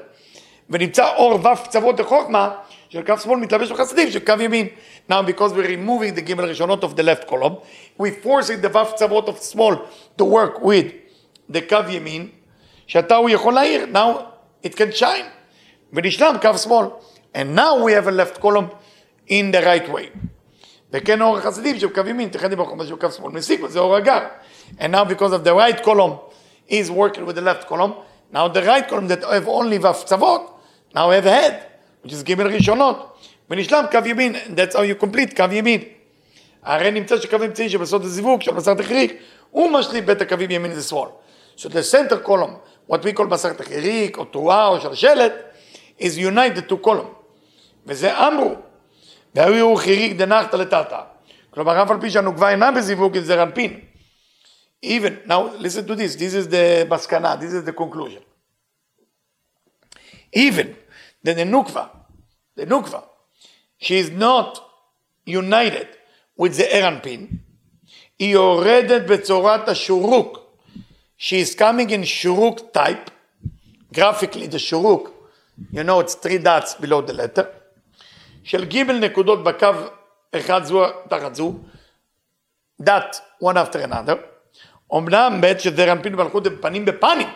[0.70, 2.56] ונמצא אור ו' קצוות לחוכמה,
[2.89, 4.69] של קו שמאל מתלבש בחסדים של קו ימין.
[5.11, 7.55] Now, because we're removing the גימל הראשונות of the left column,
[7.99, 9.75] we're forcing the ו' קצוות of שמאל
[10.19, 10.93] to work with
[11.53, 12.29] the קו ימין,
[12.87, 15.27] שאתה הוא יכול להעיר, now it can shine.
[15.93, 16.87] ונשלם קו שמאל.
[17.35, 18.71] And now we have a left column
[19.29, 20.09] in the right way.
[20.93, 24.21] וכן אור החסידים שבקו ימין, תחד עם החומה שבקו שמאל מסיק, וזה אור הגר.
[24.79, 26.13] And now because of the right column
[26.69, 27.95] is working with the left column,
[28.33, 30.55] now the right column that have only ו' קצוות,
[30.95, 31.68] now have head,
[32.04, 33.18] Which is ג' ראשונות.
[33.50, 35.82] ונשלם קו ימין, that's how you complete קו ימין.
[36.64, 41.10] הרי נמצא שקו אמצעי שבסוד הזיווג של מסכת החיריק, הוא משלים בית הקווים ימין ושמאל.
[41.58, 45.34] So the center column, what we call מסכת החיריק, או תרועה, או שלשלת,
[46.00, 47.10] is unite the two column.
[47.86, 48.56] וזה אמרו.
[49.36, 51.02] והיו חיריק דנחתא לטאטא.
[51.50, 53.80] כלומר, אף על פי שהנוקבה אינה בזיווג, זה רנפין.
[54.86, 58.22] Even, now listen to this, this is the מסקנה, this is the conclusion.
[60.36, 60.68] Even
[61.24, 61.90] that the nukva,
[62.56, 63.04] the nukva,
[63.78, 64.60] she is not
[65.26, 65.88] united
[66.38, 67.28] with the ערנפין,
[68.20, 70.40] היא יורדת בצורת השורוק.
[71.18, 73.12] She is coming in shuruk type,
[73.94, 75.12] graphically the shuruk,
[75.72, 77.46] you know it's three dots below the letter,
[78.44, 79.68] של ג' נקודות בקו
[80.36, 81.54] אחד זו תחת זו,
[82.82, 84.16] דת one after another,
[84.98, 87.28] אמנם בעת שזעיר אנפין ומלכות הם פנים בפנים,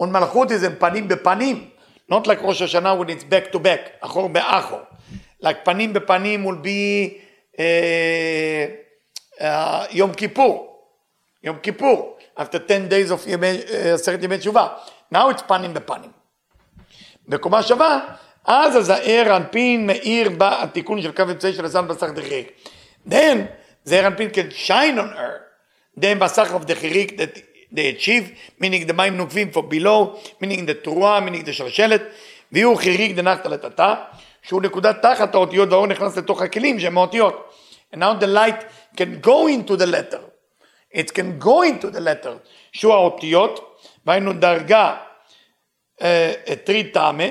[0.00, 1.70] ומלכות זה פנים בפנים,
[2.11, 4.79] not like ראש השנה when it's back to back, אחור באחור,
[5.43, 7.13] like פנים בפנים will be
[7.55, 7.59] uh,
[9.39, 9.43] uh,
[9.91, 10.81] יום כיפור,
[11.43, 14.67] יום כיפור, after 10 days of ימי, uh, עשרת ימי תשובה,
[15.13, 16.11] now it's פנים בפנים.
[17.27, 17.99] בקומה שווה,
[18.45, 22.51] אז הזעיר אנפין מאיר בה התיקון של קו אמצעי של הזן בסך דחיריק.
[23.09, 23.37] Then,
[23.83, 27.39] זעיר אנפין can shine on her, then בסך of דחיריק that
[27.74, 32.02] they achieve, meaning the מים נוקבים for below, meaning the תרועה, meaning the שלשלת,
[32.52, 33.94] ויהיו חיריק דנחת לטאטה,
[34.42, 37.54] שהוא נקודת תחת האותיות והאור נכנס לתוך הכלים שהם האותיות.
[37.94, 38.64] And now the light
[38.96, 40.20] can go into the letter.
[40.94, 42.32] It can go into the letter,
[42.72, 44.96] שהוא האותיות, והיינו דרגה
[46.64, 47.24] טרי טעמה,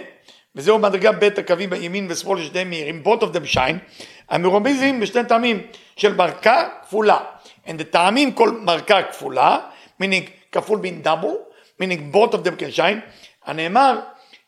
[0.55, 5.67] וזהו מדרגה ב' הקווים בימין ושמאל ששניהם מהירים, both of them shine, המרומזים בשני טעמים
[5.95, 7.19] של מרקה כפולה.
[7.67, 9.59] And the טעמים כל מרקה כפולה,
[10.02, 11.52] meaning כפול בין double,
[11.82, 13.00] meaning both of them can shine,
[13.44, 14.00] הנאמר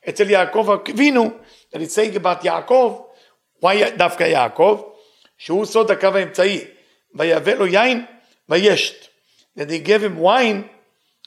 [0.09, 1.31] אצל יעקב אבינו,
[1.73, 3.01] that it's saying about יעקב,
[3.65, 4.83] why דווקא יעקב?
[5.39, 6.65] שהוא סוד הקו האמצעי,
[7.15, 8.05] ויבא לו יין
[8.49, 9.07] וישת.
[9.59, 10.69] That they gave him wine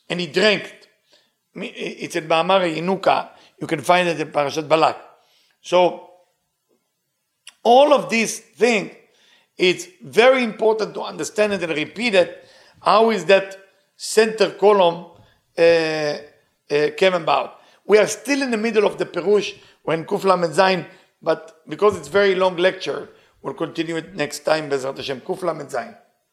[0.10, 0.88] and he drank it.
[2.06, 3.24] אצל מאמר הינוקה,
[3.62, 4.96] you can find it in פרשת בלק.
[5.62, 6.10] So,
[7.64, 8.92] all of these things,
[9.58, 12.46] it's very important to understand it and repeat it.
[12.82, 13.58] How is that
[13.99, 15.07] center column
[15.59, 17.61] uh, uh, came about?
[17.85, 20.87] We are still in the middle of the Perush when Kuf Lamed Zayin,
[21.21, 23.09] but because it's very long lecture,
[23.43, 25.21] we'll continue it next time, Bezrat Hashem.
[25.23, 25.97] Kuf Lamed Zayin.